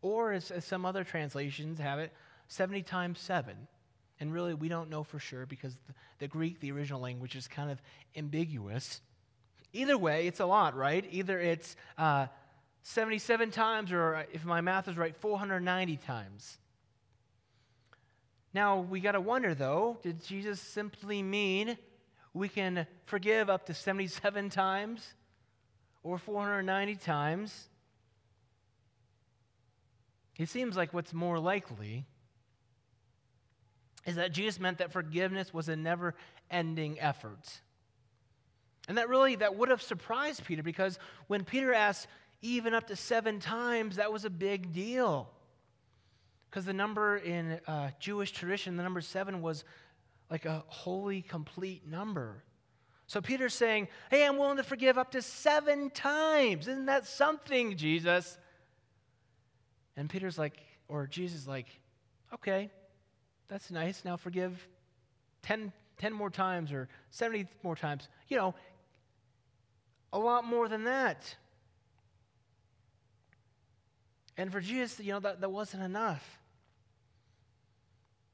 or, 0.00 0.32
as, 0.32 0.50
as 0.50 0.64
some 0.64 0.86
other 0.86 1.04
translations 1.04 1.78
have 1.78 1.98
it, 1.98 2.12
70 2.48 2.82
times 2.82 3.20
7. 3.20 3.54
And 4.20 4.32
really, 4.32 4.54
we 4.54 4.68
don't 4.68 4.90
know 4.90 5.02
for 5.02 5.18
sure 5.18 5.46
because 5.46 5.76
the, 5.86 5.94
the 6.20 6.28
Greek, 6.28 6.60
the 6.60 6.72
original 6.72 7.00
language, 7.00 7.34
is 7.36 7.48
kind 7.48 7.70
of 7.70 7.80
ambiguous. 8.16 9.00
Either 9.72 9.98
way, 9.98 10.26
it's 10.26 10.40
a 10.40 10.46
lot, 10.46 10.76
right? 10.76 11.04
Either 11.10 11.38
it's 11.38 11.76
uh, 11.98 12.26
77 12.82 13.50
times, 13.50 13.92
or 13.92 14.16
uh, 14.16 14.22
if 14.32 14.44
my 14.44 14.60
math 14.60 14.88
is 14.88 14.96
right, 14.96 15.16
490 15.16 15.96
times. 15.98 16.58
Now, 18.52 18.80
we 18.80 19.00
got 19.00 19.12
to 19.12 19.20
wonder 19.20 19.54
though, 19.54 19.98
did 20.02 20.24
Jesus 20.24 20.60
simply 20.60 21.22
mean 21.22 21.78
we 22.34 22.48
can 22.48 22.86
forgive 23.06 23.48
up 23.48 23.66
to 23.66 23.74
77 23.74 24.50
times 24.50 25.14
or 26.02 26.18
490 26.18 26.96
times? 26.96 27.68
It 30.38 30.48
seems 30.48 30.76
like 30.76 30.94
what's 30.94 31.12
more 31.12 31.38
likely 31.38 32.06
is 34.06 34.16
that 34.16 34.32
Jesus 34.32 34.58
meant 34.58 34.78
that 34.78 34.92
forgiveness 34.92 35.52
was 35.52 35.68
a 35.68 35.76
never 35.76 36.14
ending 36.50 36.98
effort. 36.98 37.60
And 38.88 38.98
that 38.98 39.08
really 39.08 39.36
that 39.36 39.56
would 39.56 39.68
have 39.68 39.82
surprised 39.82 40.44
Peter 40.44 40.62
because 40.62 40.98
when 41.26 41.44
Peter 41.44 41.74
asked 41.74 42.06
even 42.42 42.74
up 42.74 42.86
to 42.88 42.96
seven 42.96 43.38
times, 43.38 43.96
that 43.96 44.12
was 44.12 44.24
a 44.24 44.30
big 44.30 44.72
deal. 44.72 45.30
Because 46.50 46.64
the 46.64 46.72
number 46.72 47.16
in 47.16 47.60
uh, 47.68 47.90
Jewish 48.00 48.32
tradition, 48.32 48.76
the 48.76 48.82
number 48.82 49.00
seven 49.00 49.40
was 49.40 49.62
like 50.30 50.46
a 50.46 50.64
holy, 50.66 51.22
complete 51.22 51.86
number. 51.86 52.42
So 53.06 53.20
Peter's 53.20 53.54
saying, 53.54 53.88
Hey, 54.10 54.26
I'm 54.26 54.36
willing 54.36 54.56
to 54.56 54.64
forgive 54.64 54.98
up 54.98 55.12
to 55.12 55.22
seven 55.22 55.90
times. 55.90 56.66
Isn't 56.66 56.86
that 56.86 57.06
something, 57.06 57.76
Jesus? 57.76 58.36
And 59.96 60.10
Peter's 60.10 60.38
like, 60.38 60.58
or 60.88 61.06
Jesus 61.06 61.46
like, 61.46 61.66
okay, 62.34 62.70
that's 63.48 63.70
nice. 63.70 64.04
Now 64.04 64.16
forgive 64.16 64.66
10, 65.42 65.72
10 65.98 66.12
more 66.12 66.30
times 66.30 66.72
or 66.72 66.88
70 67.10 67.46
more 67.62 67.76
times. 67.76 68.08
You 68.28 68.36
know, 68.36 68.54
a 70.12 70.18
lot 70.18 70.44
more 70.44 70.68
than 70.68 70.84
that. 70.84 71.36
And 74.36 74.50
for 74.50 74.60
Jesus, 74.60 74.98
you 75.00 75.12
know, 75.12 75.20
that, 75.20 75.40
that 75.40 75.50
wasn't 75.50 75.82
enough. 75.82 76.39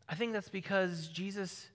I 0.09 0.15
think 0.15 0.33
that's 0.33 0.49
because 0.49 1.09
Jesus 1.09 1.67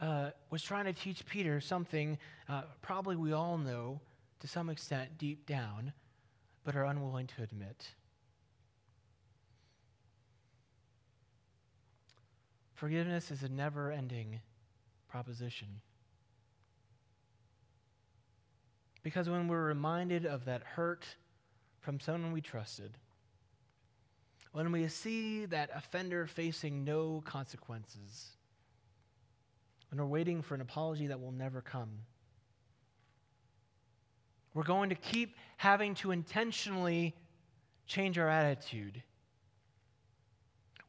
uh, 0.00 0.30
was 0.50 0.62
trying 0.62 0.84
to 0.84 0.92
teach 0.92 1.26
Peter 1.26 1.60
something 1.60 2.18
uh, 2.48 2.62
probably 2.82 3.16
we 3.16 3.32
all 3.32 3.58
know 3.58 4.00
to 4.40 4.48
some 4.48 4.70
extent 4.70 5.18
deep 5.18 5.46
down, 5.46 5.92
but 6.64 6.76
are 6.76 6.84
unwilling 6.84 7.26
to 7.26 7.42
admit. 7.42 7.88
Forgiveness 12.74 13.30
is 13.30 13.42
a 13.42 13.48
never 13.48 13.92
ending 13.92 14.40
proposition. 15.08 15.68
Because 19.02 19.28
when 19.28 19.48
we're 19.48 19.64
reminded 19.64 20.24
of 20.24 20.44
that 20.46 20.62
hurt 20.62 21.04
from 21.80 22.00
someone 22.00 22.32
we 22.32 22.40
trusted, 22.40 22.92
when 24.52 24.72
we 24.72 24.86
see 24.88 25.46
that 25.46 25.70
offender 25.74 26.26
facing 26.26 26.84
no 26.84 27.22
consequences, 27.24 28.30
when 29.90 30.00
we're 30.00 30.06
waiting 30.06 30.42
for 30.42 30.54
an 30.54 30.60
apology 30.60 31.06
that 31.08 31.20
will 31.20 31.32
never 31.32 31.60
come, 31.60 31.90
we're 34.54 34.62
going 34.62 34.90
to 34.90 34.96
keep 34.96 35.36
having 35.56 35.94
to 35.96 36.10
intentionally 36.10 37.14
change 37.86 38.18
our 38.18 38.28
attitude 38.28 39.02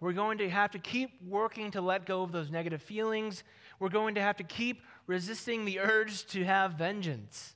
we're 0.02 0.14
going 0.14 0.40
to 0.40 0.50
have 0.50 0.72
to 0.72 0.80
keep 0.80 1.12
working 1.26 1.70
to 1.72 1.80
let 1.80 2.08
go 2.08 2.24
of 2.24 2.32
those 2.32 2.50
negative 2.50 2.82
feelings. 2.82 3.44
We're 3.80 3.90
going 3.90 4.16
to 4.16 4.22
have 4.22 4.36
to 4.38 4.44
keep 4.44 4.82
resisting 5.06 5.64
the 5.64 5.80
urge 5.80 6.26
to 6.28 6.44
have 6.44 6.74
vengeance. 6.74 7.54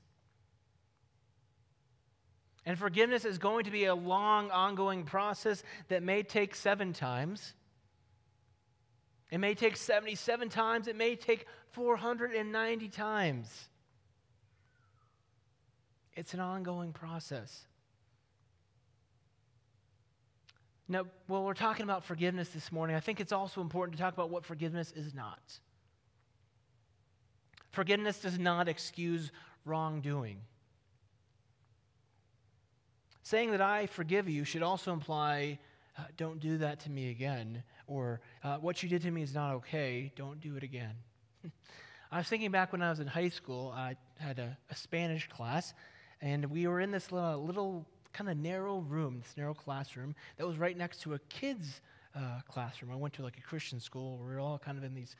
And 2.65 2.77
forgiveness 2.79 3.25
is 3.25 3.37
going 3.37 3.65
to 3.65 3.71
be 3.71 3.85
a 3.85 3.93
long, 3.93 4.49
ongoing 4.49 5.03
process 5.03 5.63
that 5.89 6.01
may 6.01 6.23
take 6.23 6.55
seven 6.55 6.93
times. 6.93 7.53
It 9.31 9.37
may 9.37 9.53
take 9.53 9.77
77 9.77 10.49
times. 10.49 10.87
It 10.87 10.95
may 10.95 11.15
take 11.15 11.45
490 11.71 12.89
times. 12.89 13.69
It's 16.15 16.33
an 16.33 16.39
ongoing 16.39 16.93
process. 16.93 17.67
Now, 20.87 21.05
while 21.27 21.43
we're 21.43 21.53
talking 21.53 21.83
about 21.83 22.03
forgiveness 22.03 22.49
this 22.49 22.71
morning, 22.71 22.95
I 22.95 22.99
think 22.99 23.19
it's 23.19 23.31
also 23.31 23.61
important 23.61 23.97
to 23.97 24.03
talk 24.03 24.13
about 24.13 24.29
what 24.29 24.45
forgiveness 24.45 24.91
is 24.95 25.13
not. 25.13 25.59
Forgiveness 27.71 28.19
does 28.19 28.39
not 28.39 28.67
excuse 28.67 29.31
wrongdoing. 29.65 30.39
Saying 33.25 33.49
that 33.53 33.61
I 33.61 33.87
forgive 33.87 34.29
you 34.29 34.43
should 34.43 34.61
also 34.61 34.93
imply, 34.93 35.57
uh, 35.97 36.03
don't 36.15 36.39
do 36.39 36.59
that 36.59 36.79
to 36.81 36.91
me 36.91 37.09
again, 37.09 37.63
or 37.87 38.21
uh, 38.43 38.57
what 38.57 38.83
you 38.83 38.87
did 38.87 39.01
to 39.01 39.09
me 39.09 39.23
is 39.23 39.33
not 39.33 39.55
okay, 39.55 40.11
don't 40.15 40.39
do 40.39 40.55
it 40.57 40.61
again. 40.61 40.93
I 42.11 42.19
was 42.19 42.27
thinking 42.27 42.51
back 42.51 42.71
when 42.71 42.83
I 42.83 42.91
was 42.91 42.99
in 42.99 43.07
high 43.07 43.29
school, 43.29 43.73
I 43.75 43.95
had 44.19 44.37
a, 44.37 44.55
a 44.69 44.75
Spanish 44.75 45.27
class, 45.27 45.73
and 46.21 46.45
we 46.45 46.67
were 46.67 46.81
in 46.81 46.91
this 46.91 47.11
little, 47.11 47.43
little 47.43 47.87
kind 48.13 48.29
of 48.29 48.37
narrow 48.37 48.77
room, 48.77 49.21
this 49.23 49.35
narrow 49.35 49.55
classroom 49.55 50.13
that 50.37 50.45
was 50.45 50.59
right 50.59 50.77
next 50.77 51.01
to 51.01 51.15
a 51.15 51.19
kid's 51.27 51.81
uh, 52.15 52.41
classroom. 52.47 52.91
I 52.91 52.95
went 52.95 53.15
to 53.15 53.23
like 53.23 53.39
a 53.39 53.41
Christian 53.41 53.79
school 53.79 54.19
we 54.19 54.35
were 54.35 54.39
all 54.39 54.59
kind 54.59 54.77
of 54.77 54.83
in 54.83 54.93
these 54.93 55.15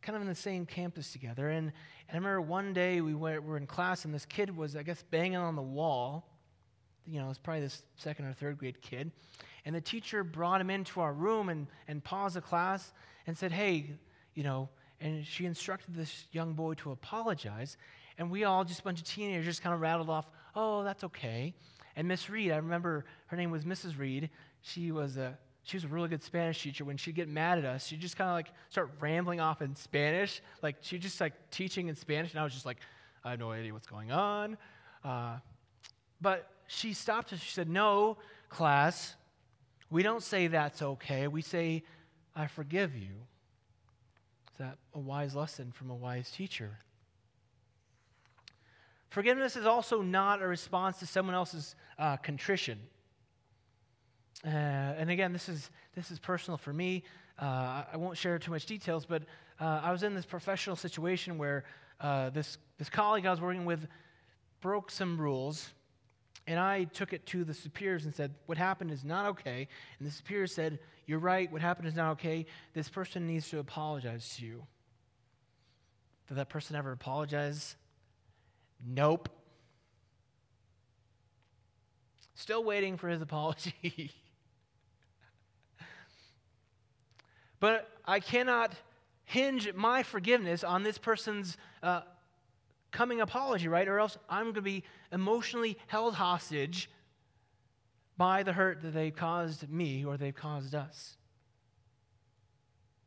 kind 0.00 0.16
of 0.16 0.22
in 0.22 0.28
the 0.28 0.34
same 0.34 0.64
campus 0.64 1.12
together. 1.12 1.50
And, 1.50 1.70
and 2.08 2.12
I 2.12 2.14
remember 2.14 2.40
one 2.40 2.72
day 2.72 3.02
we 3.02 3.14
were, 3.14 3.42
were 3.42 3.58
in 3.58 3.66
class, 3.66 4.06
and 4.06 4.14
this 4.14 4.24
kid 4.24 4.56
was, 4.56 4.74
I 4.74 4.82
guess, 4.82 5.04
banging 5.10 5.36
on 5.36 5.54
the 5.54 5.62
wall. 5.62 6.31
You 7.06 7.18
know, 7.18 7.26
it 7.26 7.28
was 7.28 7.38
probably 7.38 7.62
this 7.62 7.82
second 7.96 8.26
or 8.26 8.32
third 8.32 8.58
grade 8.58 8.80
kid. 8.80 9.10
And 9.64 9.74
the 9.74 9.80
teacher 9.80 10.24
brought 10.24 10.60
him 10.60 10.70
into 10.70 11.00
our 11.00 11.12
room 11.12 11.48
and, 11.48 11.66
and 11.88 12.02
paused 12.02 12.36
the 12.36 12.40
class 12.40 12.92
and 13.26 13.36
said, 13.36 13.52
Hey, 13.52 13.90
you 14.34 14.42
know, 14.42 14.68
and 15.00 15.26
she 15.26 15.46
instructed 15.46 15.94
this 15.94 16.26
young 16.32 16.54
boy 16.54 16.74
to 16.74 16.92
apologize. 16.92 17.76
And 18.18 18.30
we 18.30 18.44
all, 18.44 18.64
just 18.64 18.80
a 18.80 18.82
bunch 18.82 19.00
of 19.00 19.06
teenagers, 19.06 19.44
just 19.44 19.62
kind 19.62 19.74
of 19.74 19.80
rattled 19.80 20.10
off, 20.10 20.26
Oh, 20.54 20.84
that's 20.84 21.04
okay. 21.04 21.54
And 21.96 22.08
Miss 22.08 22.28
Reed, 22.30 22.52
I 22.52 22.56
remember 22.56 23.04
her 23.26 23.36
name 23.36 23.50
was 23.50 23.64
Mrs. 23.64 23.98
Reed. 23.98 24.30
She 24.62 24.92
was 24.92 25.16
a 25.16 25.38
she 25.64 25.76
was 25.76 25.84
a 25.84 25.88
really 25.88 26.08
good 26.08 26.22
Spanish 26.22 26.60
teacher. 26.60 26.84
When 26.84 26.96
she'd 26.96 27.14
get 27.14 27.28
mad 27.28 27.58
at 27.58 27.64
us, 27.64 27.86
she'd 27.86 28.00
just 28.00 28.16
kind 28.16 28.28
of 28.28 28.34
like 28.34 28.48
start 28.68 28.90
rambling 29.00 29.40
off 29.40 29.62
in 29.62 29.76
Spanish. 29.76 30.42
Like 30.60 30.76
she 30.80 30.98
just 30.98 31.20
like 31.20 31.34
teaching 31.50 31.88
in 31.88 31.94
Spanish, 31.94 32.32
and 32.32 32.40
I 32.40 32.44
was 32.44 32.52
just 32.52 32.66
like, 32.66 32.78
I 33.24 33.30
have 33.30 33.38
no 33.38 33.52
idea 33.52 33.72
what's 33.72 33.86
going 33.86 34.10
on. 34.10 34.56
Uh, 35.04 35.36
but 36.20 36.48
she 36.72 36.94
stopped 36.94 37.32
us. 37.32 37.40
She 37.40 37.52
said, 37.52 37.68
No, 37.68 38.16
class, 38.48 39.14
we 39.90 40.02
don't 40.02 40.22
say 40.22 40.46
that's 40.46 40.80
okay. 40.80 41.28
We 41.28 41.42
say, 41.42 41.84
I 42.34 42.46
forgive 42.46 42.96
you. 42.96 43.10
Is 44.52 44.58
that 44.58 44.78
a 44.94 44.98
wise 44.98 45.34
lesson 45.34 45.70
from 45.72 45.90
a 45.90 45.94
wise 45.94 46.30
teacher? 46.30 46.78
Forgiveness 49.10 49.56
is 49.56 49.66
also 49.66 50.00
not 50.00 50.40
a 50.40 50.46
response 50.46 50.98
to 51.00 51.06
someone 51.06 51.34
else's 51.34 51.74
uh, 51.98 52.16
contrition. 52.16 52.78
Uh, 54.44 54.48
and 54.48 55.10
again, 55.10 55.32
this 55.32 55.50
is, 55.50 55.70
this 55.94 56.10
is 56.10 56.18
personal 56.18 56.56
for 56.56 56.72
me. 56.72 57.04
Uh, 57.38 57.84
I 57.92 57.96
won't 57.98 58.16
share 58.16 58.38
too 58.38 58.50
much 58.50 58.64
details, 58.64 59.04
but 59.04 59.24
uh, 59.60 59.80
I 59.82 59.92
was 59.92 60.02
in 60.02 60.14
this 60.14 60.24
professional 60.24 60.76
situation 60.76 61.36
where 61.36 61.64
uh, 62.00 62.30
this, 62.30 62.56
this 62.78 62.88
colleague 62.88 63.26
I 63.26 63.30
was 63.30 63.42
working 63.42 63.66
with 63.66 63.86
broke 64.62 64.90
some 64.90 65.20
rules, 65.20 65.74
and 66.46 66.58
I 66.58 66.84
took 66.84 67.12
it 67.12 67.24
to 67.26 67.44
the 67.44 67.54
superiors 67.54 68.04
and 68.04 68.14
said, 68.14 68.34
What 68.46 68.58
happened 68.58 68.90
is 68.90 69.04
not 69.04 69.26
okay. 69.26 69.68
And 69.98 70.08
the 70.08 70.12
superiors 70.12 70.54
said, 70.54 70.78
You're 71.06 71.18
right, 71.18 71.50
what 71.52 71.62
happened 71.62 71.88
is 71.88 71.94
not 71.94 72.12
okay. 72.12 72.46
This 72.74 72.88
person 72.88 73.26
needs 73.26 73.48
to 73.50 73.58
apologize 73.58 74.36
to 74.36 74.46
you. 74.46 74.66
Did 76.28 76.36
that 76.38 76.48
person 76.48 76.76
ever 76.76 76.92
apologize? 76.92 77.76
Nope. 78.84 79.28
Still 82.34 82.64
waiting 82.64 82.96
for 82.96 83.08
his 83.08 83.22
apology. 83.22 84.12
But 87.60 87.88
I 88.04 88.18
cannot 88.18 88.74
hinge 89.24 89.72
my 89.74 90.02
forgiveness 90.02 90.64
on 90.64 90.82
this 90.82 90.98
person's 90.98 91.56
uh, 91.80 92.00
coming 92.92 93.20
apology, 93.20 93.68
right? 93.68 93.88
Or 93.88 93.98
else 93.98 94.16
I'm 94.28 94.44
going 94.44 94.54
to 94.54 94.62
be 94.62 94.84
emotionally 95.10 95.76
held 95.88 96.14
hostage 96.14 96.88
by 98.16 98.42
the 98.42 98.52
hurt 98.52 98.82
that 98.82 98.94
they 98.94 99.10
caused 99.10 99.68
me 99.68 100.04
or 100.04 100.16
they've 100.16 100.34
caused 100.34 100.74
us. 100.74 101.16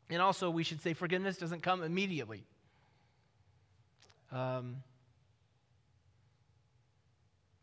And 0.09 0.21
also, 0.21 0.49
we 0.49 0.63
should 0.63 0.81
say 0.81 0.93
forgiveness 0.93 1.37
doesn't 1.37 1.63
come 1.63 1.83
immediately. 1.83 2.43
Um, 4.31 4.77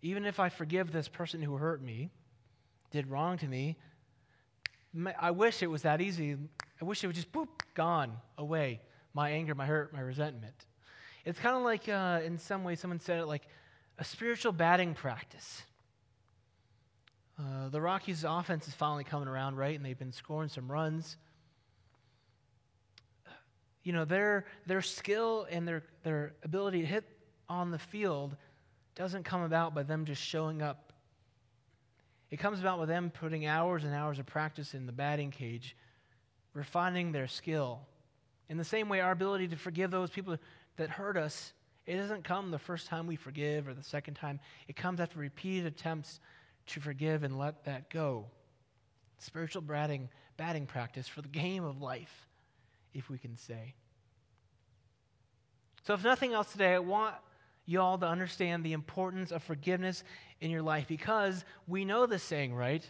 even 0.01 0.25
if 0.25 0.41
I 0.41 0.49
forgive 0.49 0.93
this 0.93 1.09
person 1.09 1.43
who 1.43 1.57
hurt 1.57 1.83
me, 1.83 2.11
did 2.91 3.09
wrong 3.09 3.39
to 3.39 3.47
me, 3.47 3.77
I 5.19 5.31
wish 5.31 5.63
it 5.63 5.69
was 5.69 5.83
that 5.83 6.01
easy. 6.01 6.37
I 6.81 6.85
wish 6.85 7.03
it 7.03 7.07
was 7.07 7.17
just 7.17 7.33
boop, 7.33 7.49
gone, 7.75 8.17
away. 8.37 8.81
My 9.15 9.31
anger, 9.31 9.55
my 9.55 9.67
hurt, 9.67 9.93
my 9.93 10.01
resentment. 10.01 10.67
It's 11.25 11.39
kind 11.39 11.57
of 11.57 11.63
like, 11.63 11.89
uh, 11.89 12.21
in 12.25 12.39
some 12.39 12.65
way, 12.65 12.75
someone 12.75 13.01
said 13.01 13.21
it 13.21 13.27
like 13.27 13.43
a 13.99 14.05
spiritual 14.05 14.53
batting 14.53 14.95
practice. 14.95 15.63
Uh, 17.39 17.69
the 17.69 17.81
Rockies' 17.81 18.25
offense 18.25 18.69
is 18.69 18.75
finally 18.75 19.05
coming 19.05 19.29
around, 19.29 19.57
right? 19.57 19.77
And 19.77 19.85
they've 19.85 19.99
been 19.99 20.13
scoring 20.13 20.49
some 20.49 20.71
runs. 20.71 21.17
You 23.83 23.93
know, 23.93 24.05
their, 24.05 24.47
their 24.67 24.83
skill 24.83 25.47
and 25.51 25.67
their, 25.67 25.83
their 26.05 26.35
ability 26.45 26.81
to 26.81 26.87
hit 26.87 27.05
on 27.49 27.71
the 27.71 27.79
field 27.79 28.37
doesn't 28.95 29.25
come 29.25 29.43
about 29.43 29.75
by 29.75 29.83
them 29.83 30.05
just 30.05 30.23
showing 30.23 30.63
up 30.63 30.93
it 32.33 32.39
comes 32.39 32.61
about 32.61 32.81
with 32.81 32.89
them 32.89 33.11
putting 33.11 33.45
hours 33.45 33.85
and 33.85 33.93
hours 33.93 34.19
of 34.19 34.25
practice 34.25 34.73
in 34.73 34.87
the 34.87 34.93
batting 34.93 35.31
cage, 35.31 35.77
refining 36.55 37.13
their 37.13 37.29
skill. 37.29 37.81
In 38.49 38.57
the 38.57 38.65
same 38.65 38.89
way, 38.89 39.01
our 39.01 39.13
ability 39.13 39.49
to 39.49 39.57
forgive 39.57 39.91
those 39.91 40.09
people 40.09 40.39
that 40.77 40.91
hurt 40.91 41.17
us, 41.17 41.53
it 41.87 41.97
doesn't 41.97 42.25
come 42.25 42.51
the 42.51 42.59
first 42.59 42.87
time 42.87 43.07
we 43.07 43.17
forgive 43.17 43.67
or 43.69 43.75
the 43.75 43.83
second 43.83 44.15
time. 44.15 44.41
It 44.69 44.77
comes 44.77 45.01
after 45.01 45.19
repeated 45.19 45.67
attempts 45.67 46.21
to 46.69 46.81
forgive 46.81 47.25
and 47.25 47.39
let 47.39 47.65
that 47.65 47.91
go. 47.91 48.27
Spiritual 49.19 49.63
batting, 49.63 50.09
batting 50.37 50.67
practice 50.67 51.09
for 51.09 51.23
the 51.23 51.29
game 51.29 51.65
of 51.65 51.81
life, 51.81 52.29
if 52.95 53.09
we 53.11 53.19
can 53.19 53.37
say. 53.37 53.75
So, 55.85 55.95
if 55.95 56.05
nothing 56.05 56.33
else 56.33 56.53
today, 56.53 56.75
I 56.75 56.79
want 56.79 57.17
you 57.67 57.81
all 57.81 57.99
to 57.99 58.07
understand 58.07 58.65
the 58.65 58.73
importance 58.73 59.33
of 59.33 59.43
forgiveness 59.43 60.05
in 60.41 60.51
your 60.51 60.63
life 60.63 60.87
because 60.89 61.45
we 61.67 61.85
know 61.85 62.07
this 62.07 62.23
saying, 62.23 62.55
right? 62.55 62.89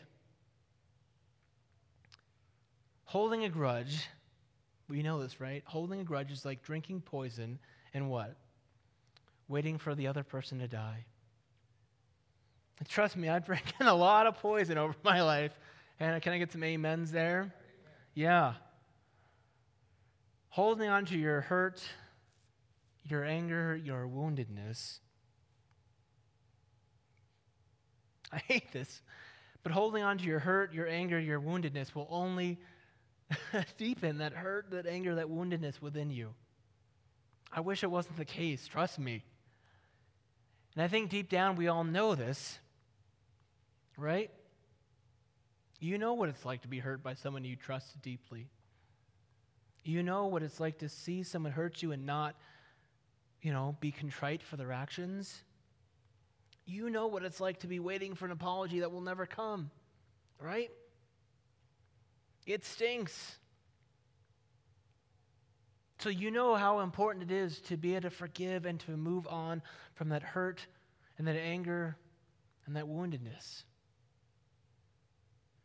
Holding 3.05 3.45
a 3.45 3.49
grudge, 3.49 4.09
we 4.89 5.03
know 5.03 5.21
this, 5.21 5.41
right? 5.41 5.63
Holding 5.67 6.01
a 6.01 6.05
grudge 6.05 6.31
is 6.31 6.45
like 6.45 6.63
drinking 6.63 7.03
poison 7.03 7.59
and 7.95 8.11
what? 8.11 8.37
Waiting 9.49 9.79
for 9.79 9.95
the 9.95 10.07
other 10.07 10.23
person 10.23 10.59
to 10.59 10.69
die. 10.69 11.05
And 12.79 12.89
trust 12.89 13.17
me, 13.17 13.29
I've 13.29 13.45
drinking 13.47 13.87
a 13.87 13.95
lot 13.95 14.27
of 14.27 14.39
poison 14.39 14.79
over 14.79 14.95
my 15.03 15.23
life. 15.23 15.59
And 16.01 16.21
can 16.23 16.33
I 16.33 16.39
get 16.39 16.53
some 16.53 16.63
amens 16.63 17.13
there? 17.13 17.41
Amen. 17.41 17.53
Yeah. 18.15 18.55
Holding 20.49 20.89
on 20.89 21.05
to 21.07 21.17
your 21.17 21.43
hurt, 21.43 21.83
your 23.05 23.25
anger, 23.25 23.77
your 23.77 24.07
woundedness. 24.07 24.99
I 28.33 28.39
hate 28.39 28.73
this. 28.73 29.03
But 29.63 29.73
holding 29.73 30.03
on 30.03 30.19
to 30.19 30.25
your 30.25 30.41
hurt, 30.41 30.75
your 30.75 30.89
anger, 30.89 31.21
your 31.21 31.41
woundedness 31.41 31.95
will 31.95 32.09
only 32.11 32.59
deepen 33.79 34.19
that 34.19 34.33
hurt, 34.33 34.71
that 34.71 34.87
anger, 34.87 35.15
that 35.17 35.29
woundedness 35.29 35.81
within 35.81 36.11
you. 36.11 36.35
I 37.53 37.61
wish 37.61 37.83
it 37.83 37.91
wasn't 37.91 38.17
the 38.17 38.25
case, 38.25 38.67
trust 38.67 38.99
me. 38.99 39.25
And 40.75 40.83
I 40.83 40.89
think 40.89 41.11
deep 41.11 41.29
down 41.29 41.57
we 41.57 41.69
all 41.69 41.85
know 41.85 42.15
this, 42.15 42.59
right? 43.97 44.31
You 45.81 45.99
know 45.99 46.15
what 46.15 46.29
it's 46.29 46.45
like 46.45 46.63
to 46.63 46.69
be 46.69 46.79
hurt 46.79 47.03
by 47.03 47.15
someone 47.15 47.45
you 47.45 47.57
trust 47.57 48.01
deeply. 48.01 48.49
You 49.85 50.03
know 50.03 50.27
what 50.27 50.43
it's 50.43 50.61
like 50.61 50.79
to 50.79 50.89
see 50.89 51.23
someone 51.23 51.53
hurt 51.53 51.83
you 51.83 51.93
and 51.93 52.07
not 52.07 52.37
you 53.43 53.53
know, 53.53 53.77
be 53.81 53.91
contrite 53.91 54.43
for 54.43 54.57
their 54.57 54.73
actions. 54.73 55.43
You 56.65 56.89
know 56.89 57.09
what 57.09 57.25
it's 57.25 57.41
like 57.41 57.59
to 57.61 57.67
be 57.67 57.81
waiting 57.81 58.15
for 58.15 58.25
an 58.25 58.31
apology 58.31 58.81
that 58.81 58.93
will 58.93 59.01
never 59.01 59.27
come, 59.27 59.71
right? 60.41 60.71
It 62.47 62.65
stinks. 62.65 63.39
So 65.99 66.09
you 66.09 66.31
know 66.31 66.57
how 66.57 66.81
important 66.81 67.31
it 67.31 67.35
is 67.35 67.61
to 67.63 67.77
be 67.77 67.93
able 67.93 68.03
to 68.03 68.11
forgive 68.11 68.67
and 68.67 68.81
to 68.81 68.97
move 68.97 69.27
on 69.29 69.63
from 69.95 70.09
that 70.09 70.23
hurt 70.23 70.67
and 71.19 71.27
that 71.29 71.37
anger 71.37 71.97
and 72.67 72.77
that 72.77 72.85
woundedness. 72.85 73.63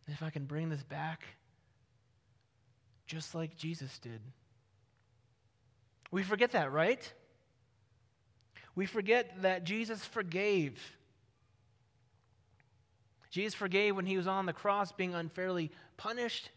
If 0.07 0.21
I 0.21 0.29
can 0.29 0.45
bring 0.45 0.69
this 0.69 0.83
back 0.83 1.23
just 3.07 3.33
like 3.33 3.57
Jesus 3.57 3.97
did. 3.99 4.21
We 6.11 6.23
forget 6.23 6.51
that, 6.51 6.71
right? 6.71 7.13
we 8.77 8.85
forget 8.85 9.41
that 9.41 9.63
Jesus 9.63 10.05
forgave. 10.05 10.79
Jesus 13.31 13.55
forgave 13.55 13.95
when 13.95 14.05
he 14.05 14.17
was 14.17 14.27
on 14.27 14.45
the 14.45 14.53
cross 14.53 14.91
being 14.91 15.15
unfairly 15.15 15.71
punished. 15.97 16.51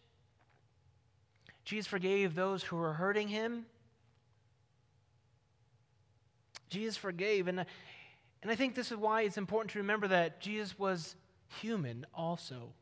Jesus 1.65 1.87
forgave 1.87 2.35
those 2.35 2.63
who 2.63 2.77
were 2.77 2.93
hurting 2.93 3.29
him. 3.29 3.67
Jesus 6.69 6.97
forgave. 6.97 7.49
And, 7.49 7.61
and 8.43 8.51
I 8.51 8.55
think 8.55 8.75
this 8.75 8.91
is 8.91 8.97
why 8.97 9.23
it's 9.23 9.39
important 9.39 9.73
to 9.73 9.79
remember 9.79 10.09
that 10.09 10.41
Jesus 10.41 10.79
was 10.79 11.17
human 11.61 12.07
also. 12.15 12.73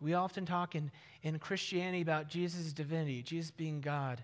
We 0.00 0.14
often 0.14 0.46
talk 0.46 0.74
in, 0.74 0.90
in 1.22 1.38
Christianity 1.38 2.02
about 2.02 2.28
Jesus' 2.28 2.72
divinity, 2.72 3.22
Jesus 3.22 3.50
being 3.50 3.80
God. 3.80 4.22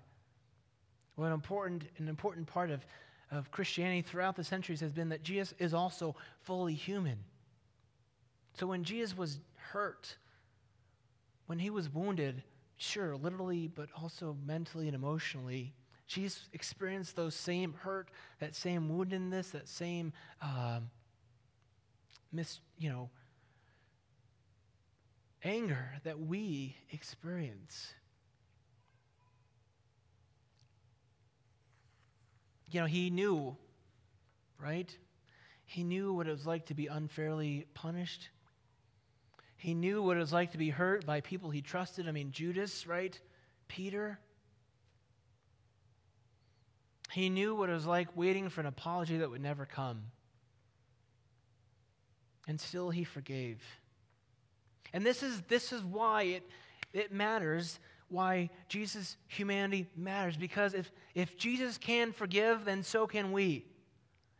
Well, 1.16 1.26
an 1.26 1.32
important, 1.32 1.84
an 1.98 2.08
important 2.08 2.46
part 2.46 2.70
of 2.70 2.84
of 3.30 3.50
Christianity 3.50 4.02
throughout 4.02 4.36
the 4.36 4.44
centuries 4.44 4.80
has 4.80 4.92
been 4.92 5.10
that 5.10 5.22
Jesus 5.22 5.54
is 5.58 5.74
also 5.74 6.16
fully 6.42 6.74
human. 6.74 7.18
So 8.54 8.66
when 8.66 8.84
Jesus 8.84 9.16
was 9.16 9.38
hurt, 9.56 10.16
when 11.46 11.58
he 11.58 11.70
was 11.70 11.92
wounded, 11.92 12.42
sure, 12.78 13.16
literally, 13.16 13.68
but 13.68 13.88
also 13.94 14.36
mentally 14.46 14.86
and 14.86 14.94
emotionally, 14.94 15.74
She's 16.08 16.48
experienced 16.54 17.16
those 17.16 17.34
same 17.34 17.74
hurt, 17.74 18.08
that 18.38 18.54
same 18.54 18.88
woundedness, 18.88 19.50
that 19.50 19.68
same 19.68 20.14
um, 20.40 20.88
mis, 22.32 22.60
you 22.78 22.88
know, 22.88 23.10
anger 25.44 25.90
that 26.04 26.18
we 26.18 26.78
experience. 26.92 27.92
You 32.70 32.80
know, 32.80 32.86
he 32.86 33.10
knew, 33.10 33.54
right? 34.58 34.96
He 35.66 35.84
knew 35.84 36.14
what 36.14 36.26
it 36.26 36.30
was 36.30 36.46
like 36.46 36.64
to 36.66 36.74
be 36.74 36.86
unfairly 36.86 37.66
punished. 37.74 38.30
He 39.58 39.74
knew 39.74 40.02
what 40.02 40.16
it 40.16 40.20
was 40.20 40.32
like 40.32 40.52
to 40.52 40.58
be 40.58 40.70
hurt 40.70 41.04
by 41.04 41.20
people 41.20 41.50
he 41.50 41.62
trusted. 41.62 42.08
I 42.08 42.12
mean, 42.12 42.30
Judas, 42.30 42.86
right? 42.86 43.18
Peter. 43.66 44.20
He 47.10 47.28
knew 47.28 47.56
what 47.56 47.68
it 47.68 47.72
was 47.72 47.84
like 47.84 48.16
waiting 48.16 48.50
for 48.50 48.60
an 48.60 48.68
apology 48.68 49.18
that 49.18 49.30
would 49.30 49.42
never 49.42 49.66
come. 49.66 50.04
And 52.46 52.60
still 52.60 52.90
he 52.90 53.02
forgave. 53.02 53.60
And 54.92 55.04
this 55.04 55.24
is, 55.24 55.42
this 55.48 55.72
is 55.72 55.82
why 55.82 56.22
it, 56.22 56.48
it 56.92 57.12
matters, 57.12 57.80
why 58.08 58.50
Jesus' 58.68 59.16
humanity 59.26 59.88
matters. 59.96 60.36
Because 60.36 60.72
if, 60.72 60.90
if 61.16 61.36
Jesus 61.36 61.78
can 61.78 62.12
forgive, 62.12 62.64
then 62.64 62.84
so 62.84 63.08
can 63.08 63.32
we. 63.32 63.66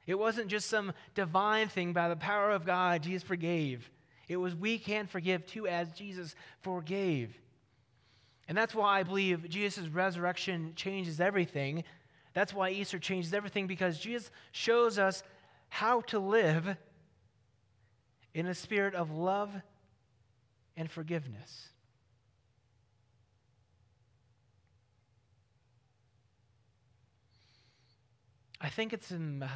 It 0.07 0.16
wasn't 0.16 0.46
just 0.46 0.70
some 0.70 0.92
divine 1.16 1.68
thing 1.68 1.92
by 1.92 2.09
the 2.09 2.16
power 2.16 2.52
of 2.52 2.64
God, 2.64 3.02
Jesus 3.02 3.26
forgave. 3.26 3.90
It 4.28 4.36
was 4.36 4.54
we 4.54 4.78
can 4.78 5.06
forgive 5.06 5.46
too, 5.46 5.66
as 5.66 5.90
Jesus 5.92 6.34
forgave. 6.60 7.36
And 8.46 8.56
that's 8.56 8.74
why 8.74 9.00
I 9.00 9.02
believe 9.02 9.48
Jesus' 9.48 9.88
resurrection 9.88 10.72
changes 10.76 11.20
everything. 11.20 11.84
That's 12.34 12.54
why 12.54 12.70
Easter 12.70 12.98
changes 12.98 13.34
everything, 13.34 13.66
because 13.66 13.98
Jesus 13.98 14.30
shows 14.52 14.98
us 14.98 15.22
how 15.68 16.02
to 16.02 16.18
live 16.18 16.76
in 18.34 18.46
a 18.46 18.54
spirit 18.54 18.94
of 18.94 19.10
love 19.10 19.50
and 20.76 20.90
forgiveness. 20.90 21.68
I 28.60 28.68
think 28.68 28.92
it's 28.92 29.10
in, 29.10 29.42
uh, 29.42 29.48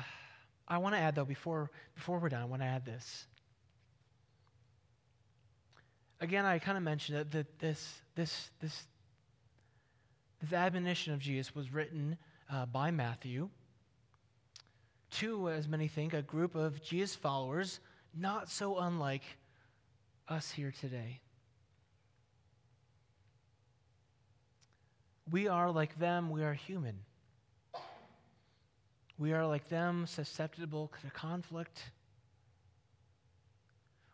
I 0.68 0.78
want 0.78 0.94
to 0.94 1.00
add 1.00 1.14
though 1.14 1.24
before 1.24 1.70
before 1.94 2.18
we're 2.18 2.28
done, 2.28 2.42
I 2.42 2.44
want 2.44 2.62
to 2.62 2.66
add 2.66 2.84
this. 2.84 3.26
Again, 6.22 6.44
I 6.44 6.60
kind 6.60 6.78
of 6.78 6.84
mentioned 6.84 7.32
that 7.32 7.58
this 7.58 8.00
this 8.14 8.50
this 8.60 8.84
this 10.40 10.52
admonition 10.52 11.12
of 11.12 11.18
Jesus 11.18 11.52
was 11.52 11.72
written 11.74 12.16
uh, 12.48 12.64
by 12.66 12.92
Matthew 12.92 13.48
to, 15.18 15.50
as 15.50 15.66
many 15.66 15.88
think, 15.88 16.14
a 16.14 16.22
group 16.22 16.54
of 16.54 16.80
Jesus 16.80 17.16
followers, 17.16 17.80
not 18.16 18.48
so 18.48 18.78
unlike 18.78 19.24
us 20.28 20.52
here 20.52 20.72
today. 20.80 21.20
We 25.28 25.48
are 25.48 25.72
like 25.72 25.98
them, 25.98 26.30
we 26.30 26.44
are 26.44 26.54
human. 26.54 27.00
We 29.18 29.32
are 29.32 29.44
like 29.44 29.68
them, 29.68 30.06
susceptible 30.06 30.92
to 31.02 31.10
conflict. 31.10 31.82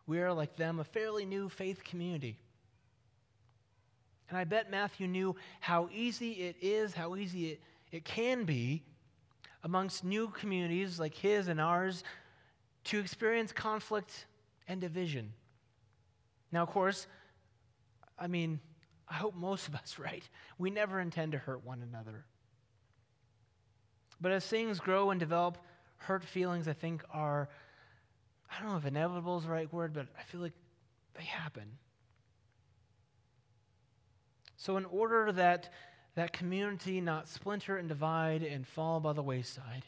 We 0.09 0.21
are 0.21 0.33
like 0.33 0.55
them, 0.55 0.79
a 0.79 0.83
fairly 0.83 1.23
new 1.23 1.49
faith 1.49 1.83
community. 1.83 2.35
And 4.27 4.39
I 4.39 4.43
bet 4.43 4.71
Matthew 4.71 5.05
knew 5.05 5.35
how 5.59 5.87
easy 5.93 6.31
it 6.31 6.55
is, 6.63 6.95
how 6.95 7.15
easy 7.15 7.51
it, 7.51 7.61
it 7.91 8.05
can 8.05 8.43
be 8.43 8.81
amongst 9.63 10.03
new 10.03 10.29
communities 10.29 10.99
like 10.99 11.13
his 11.13 11.47
and 11.47 11.61
ours 11.61 12.03
to 12.85 12.97
experience 12.97 13.51
conflict 13.51 14.25
and 14.67 14.81
division. 14.81 15.31
Now, 16.51 16.63
of 16.63 16.69
course, 16.69 17.05
I 18.17 18.25
mean, 18.25 18.59
I 19.07 19.13
hope 19.13 19.35
most 19.35 19.67
of 19.67 19.75
us, 19.75 19.99
right? 19.99 20.27
We 20.57 20.71
never 20.71 20.99
intend 20.99 21.33
to 21.33 21.37
hurt 21.37 21.63
one 21.63 21.83
another. 21.83 22.25
But 24.19 24.31
as 24.31 24.43
things 24.43 24.79
grow 24.79 25.11
and 25.11 25.19
develop, 25.19 25.59
hurt 25.97 26.23
feelings, 26.23 26.67
I 26.67 26.73
think, 26.73 27.03
are, 27.11 27.47
I 28.51 28.61
don't 28.61 28.71
know 28.71 28.77
if 28.77 28.85
inevitable 28.85 29.37
is 29.37 29.43
the 29.43 29.51
right 29.51 29.71
word, 29.71 29.93
but 29.93 30.07
I 30.17 30.23
feel 30.23 30.41
like 30.41 30.53
they 31.15 31.23
happen. 31.23 31.77
So, 34.57 34.77
in 34.77 34.85
order 34.85 35.31
that 35.31 35.71
that 36.15 36.33
community 36.33 36.99
not 36.99 37.29
splinter 37.29 37.77
and 37.77 37.87
divide 37.87 38.43
and 38.43 38.67
fall 38.67 38.99
by 38.99 39.13
the 39.13 39.23
wayside, 39.23 39.85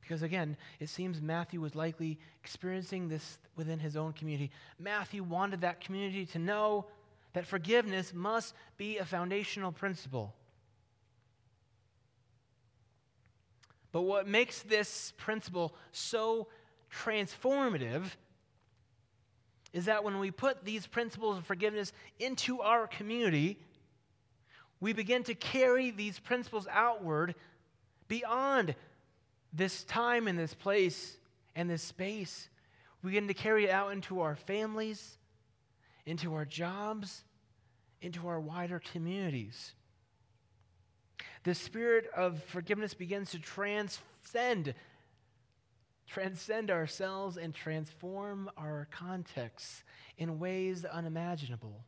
because 0.00 0.22
again, 0.22 0.56
it 0.80 0.88
seems 0.88 1.20
Matthew 1.20 1.60
was 1.60 1.74
likely 1.74 2.18
experiencing 2.42 3.08
this 3.08 3.38
within 3.56 3.78
his 3.78 3.94
own 3.94 4.14
community. 4.14 4.50
Matthew 4.78 5.22
wanted 5.22 5.60
that 5.60 5.82
community 5.82 6.24
to 6.26 6.38
know 6.38 6.86
that 7.34 7.44
forgiveness 7.44 8.14
must 8.14 8.54
be 8.78 8.96
a 8.96 9.04
foundational 9.04 9.70
principle. 9.70 10.34
But 13.92 14.02
what 14.02 14.26
makes 14.26 14.62
this 14.62 15.12
principle 15.18 15.74
so 15.92 16.48
transformative 16.92 18.04
is 19.72 19.84
that 19.84 20.02
when 20.04 20.18
we 20.18 20.30
put 20.30 20.64
these 20.64 20.86
principles 20.86 21.38
of 21.38 21.44
forgiveness 21.44 21.92
into 22.18 22.60
our 22.62 22.86
community, 22.86 23.58
we 24.80 24.92
begin 24.92 25.22
to 25.24 25.34
carry 25.34 25.90
these 25.90 26.18
principles 26.18 26.66
outward 26.70 27.34
beyond 28.06 28.74
this 29.52 29.84
time 29.84 30.28
and 30.28 30.38
this 30.38 30.54
place 30.54 31.18
and 31.54 31.68
this 31.68 31.82
space. 31.82 32.48
We 33.02 33.10
begin 33.10 33.28
to 33.28 33.34
carry 33.34 33.64
it 33.64 33.70
out 33.70 33.92
into 33.92 34.20
our 34.20 34.36
families, 34.36 35.18
into 36.06 36.34
our 36.34 36.44
jobs, 36.44 37.24
into 38.00 38.28
our 38.28 38.40
wider 38.40 38.80
communities. 38.92 39.74
The 41.44 41.54
spirit 41.54 42.08
of 42.16 42.42
forgiveness 42.44 42.94
begins 42.94 43.30
to 43.32 43.38
transcend 43.38 44.74
transcend 46.08 46.70
ourselves 46.70 47.36
and 47.36 47.54
transform 47.54 48.50
our 48.56 48.88
contexts 48.90 49.84
in 50.16 50.38
ways 50.38 50.84
unimaginable. 50.84 51.84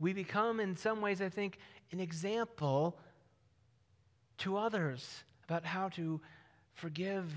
We 0.00 0.12
become, 0.12 0.58
in 0.58 0.76
some 0.76 1.00
ways, 1.00 1.22
I 1.22 1.28
think, 1.28 1.58
an 1.92 2.00
example 2.00 2.98
to 4.38 4.56
others 4.56 5.22
about 5.48 5.64
how 5.64 5.88
to 5.90 6.20
forgive 6.74 7.32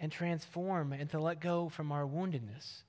and 0.00 0.10
transform 0.10 0.92
and 0.92 1.10
to 1.10 1.20
let 1.20 1.40
go 1.40 1.68
from 1.68 1.92
our 1.92 2.06
woundedness. 2.06 2.82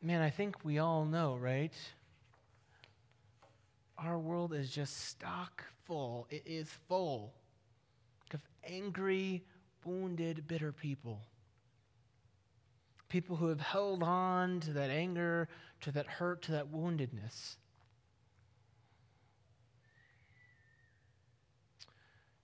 Man, 0.00 0.22
I 0.22 0.30
think 0.30 0.64
we 0.64 0.78
all 0.78 1.04
know, 1.04 1.36
right? 1.36 1.74
Our 3.98 4.18
world 4.18 4.52
is 4.54 4.70
just 4.70 5.08
stock 5.08 5.64
full. 5.84 6.26
It 6.30 6.42
is 6.46 6.68
full 6.88 7.34
of 8.34 8.40
angry, 8.64 9.42
wounded, 9.84 10.46
bitter 10.46 10.72
people. 10.72 11.20
People 13.08 13.36
who 13.36 13.48
have 13.48 13.60
held 13.60 14.02
on 14.02 14.60
to 14.60 14.72
that 14.72 14.90
anger, 14.90 15.48
to 15.82 15.92
that 15.92 16.06
hurt, 16.06 16.42
to 16.42 16.52
that 16.52 16.72
woundedness. 16.72 17.56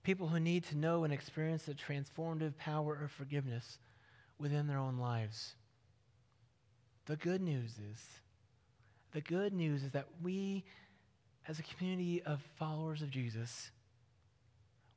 People 0.03 0.27
who 0.27 0.39
need 0.39 0.63
to 0.65 0.77
know 0.77 1.03
and 1.03 1.13
experience 1.13 1.63
the 1.63 1.73
transformative 1.73 2.57
power 2.57 2.95
of 3.03 3.11
forgiveness 3.11 3.79
within 4.37 4.67
their 4.67 4.77
own 4.77 4.97
lives. 4.97 5.55
The 7.05 7.15
good 7.15 7.41
news 7.41 7.71
is, 7.91 7.99
the 9.11 9.21
good 9.21 9.53
news 9.53 9.83
is 9.83 9.91
that 9.91 10.05
we, 10.21 10.63
as 11.47 11.59
a 11.59 11.63
community 11.63 12.21
of 12.21 12.41
followers 12.57 13.01
of 13.01 13.09
Jesus, 13.09 13.71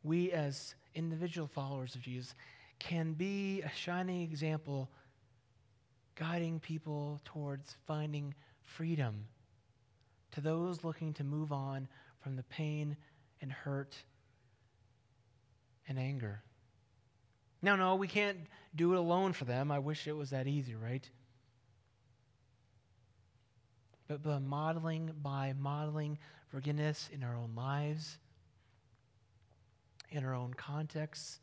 we 0.05 0.31
as 0.33 0.75
individual 0.95 1.47
followers 1.47 1.95
of 1.95 2.03
Jesus, 2.03 2.35
can 2.79 3.13
be 3.13 3.63
a 3.63 3.71
shining 3.71 4.23
example 4.23 4.91
guiding 6.15 6.61
people 6.61 7.21
towards 7.25 7.77
finding 7.87 8.35
freedom 8.63 9.27
to 10.33 10.41
those 10.41 10.85
looking 10.85 11.13
to 11.15 11.25
move 11.25 11.53
on 11.53 11.89
from 12.21 12.37
the 12.37 12.43
pain 12.45 12.97
and 13.41 13.53
hurt 13.53 13.97
and 15.89 15.99
anger. 15.99 16.43
Now, 17.61 17.77
no, 17.77 17.95
we 17.95 18.09
can't 18.09 18.39
do 18.75 18.93
it 18.93 18.99
alone 18.99 19.33
for 19.33 19.45
them. 19.45 19.71
I 19.71 19.79
wish 19.79 20.07
it 20.07 20.17
was 20.17 20.31
that 20.31 20.47
easy, 20.47 20.75
right? 20.75 21.09
But 24.09 24.23
by 24.23 24.39
modeling, 24.39 25.13
by 25.23 25.55
modeling 25.59 26.19
forgiveness 26.51 27.09
in 27.13 27.23
our 27.23 27.37
own 27.37 27.53
lives, 27.55 28.19
in 30.13 30.25
our 30.25 30.35
own 30.35 30.55
contexts, 30.55 31.41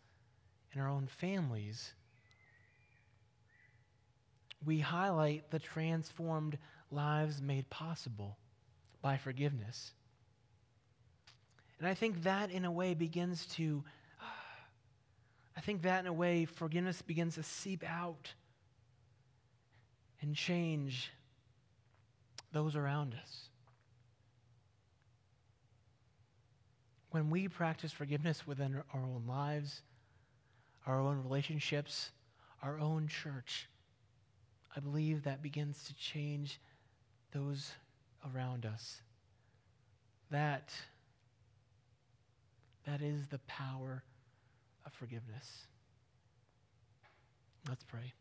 in 0.73 0.79
our 0.79 0.87
own 0.87 1.07
families, 1.07 1.93
we 4.65 4.79
highlight 4.79 5.49
the 5.51 5.59
transformed 5.59 6.57
lives 6.91 7.41
made 7.41 7.69
possible 7.69 8.37
by 9.01 9.17
forgiveness. 9.17 9.91
And 11.79 11.87
I 11.87 11.93
think 11.93 12.23
that, 12.23 12.51
in 12.51 12.65
a 12.65 12.71
way, 12.71 12.93
begins 12.93 13.45
to, 13.55 13.83
I 15.57 15.61
think 15.61 15.81
that, 15.83 16.01
in 16.01 16.07
a 16.07 16.13
way, 16.13 16.45
forgiveness 16.45 17.01
begins 17.01 17.35
to 17.35 17.43
seep 17.43 17.83
out 17.87 18.33
and 20.21 20.35
change 20.35 21.11
those 22.51 22.75
around 22.75 23.15
us. 23.21 23.48
When 27.11 27.29
we 27.29 27.47
practice 27.47 27.91
forgiveness 27.91 28.45
within 28.45 28.75
our 28.93 29.01
own 29.01 29.23
lives, 29.27 29.81
our 30.85 30.99
own 30.99 31.23
relationships, 31.23 32.11
our 32.61 32.79
own 32.79 33.07
church, 33.07 33.67
I 34.75 34.79
believe 34.79 35.23
that 35.23 35.41
begins 35.41 35.83
to 35.85 35.95
change 35.95 36.59
those 37.31 37.71
around 38.33 38.65
us. 38.65 39.01
That, 40.29 40.71
that 42.85 43.01
is 43.01 43.27
the 43.27 43.39
power 43.39 44.03
of 44.85 44.93
forgiveness. 44.93 45.65
Let's 47.67 47.83
pray. 47.83 48.13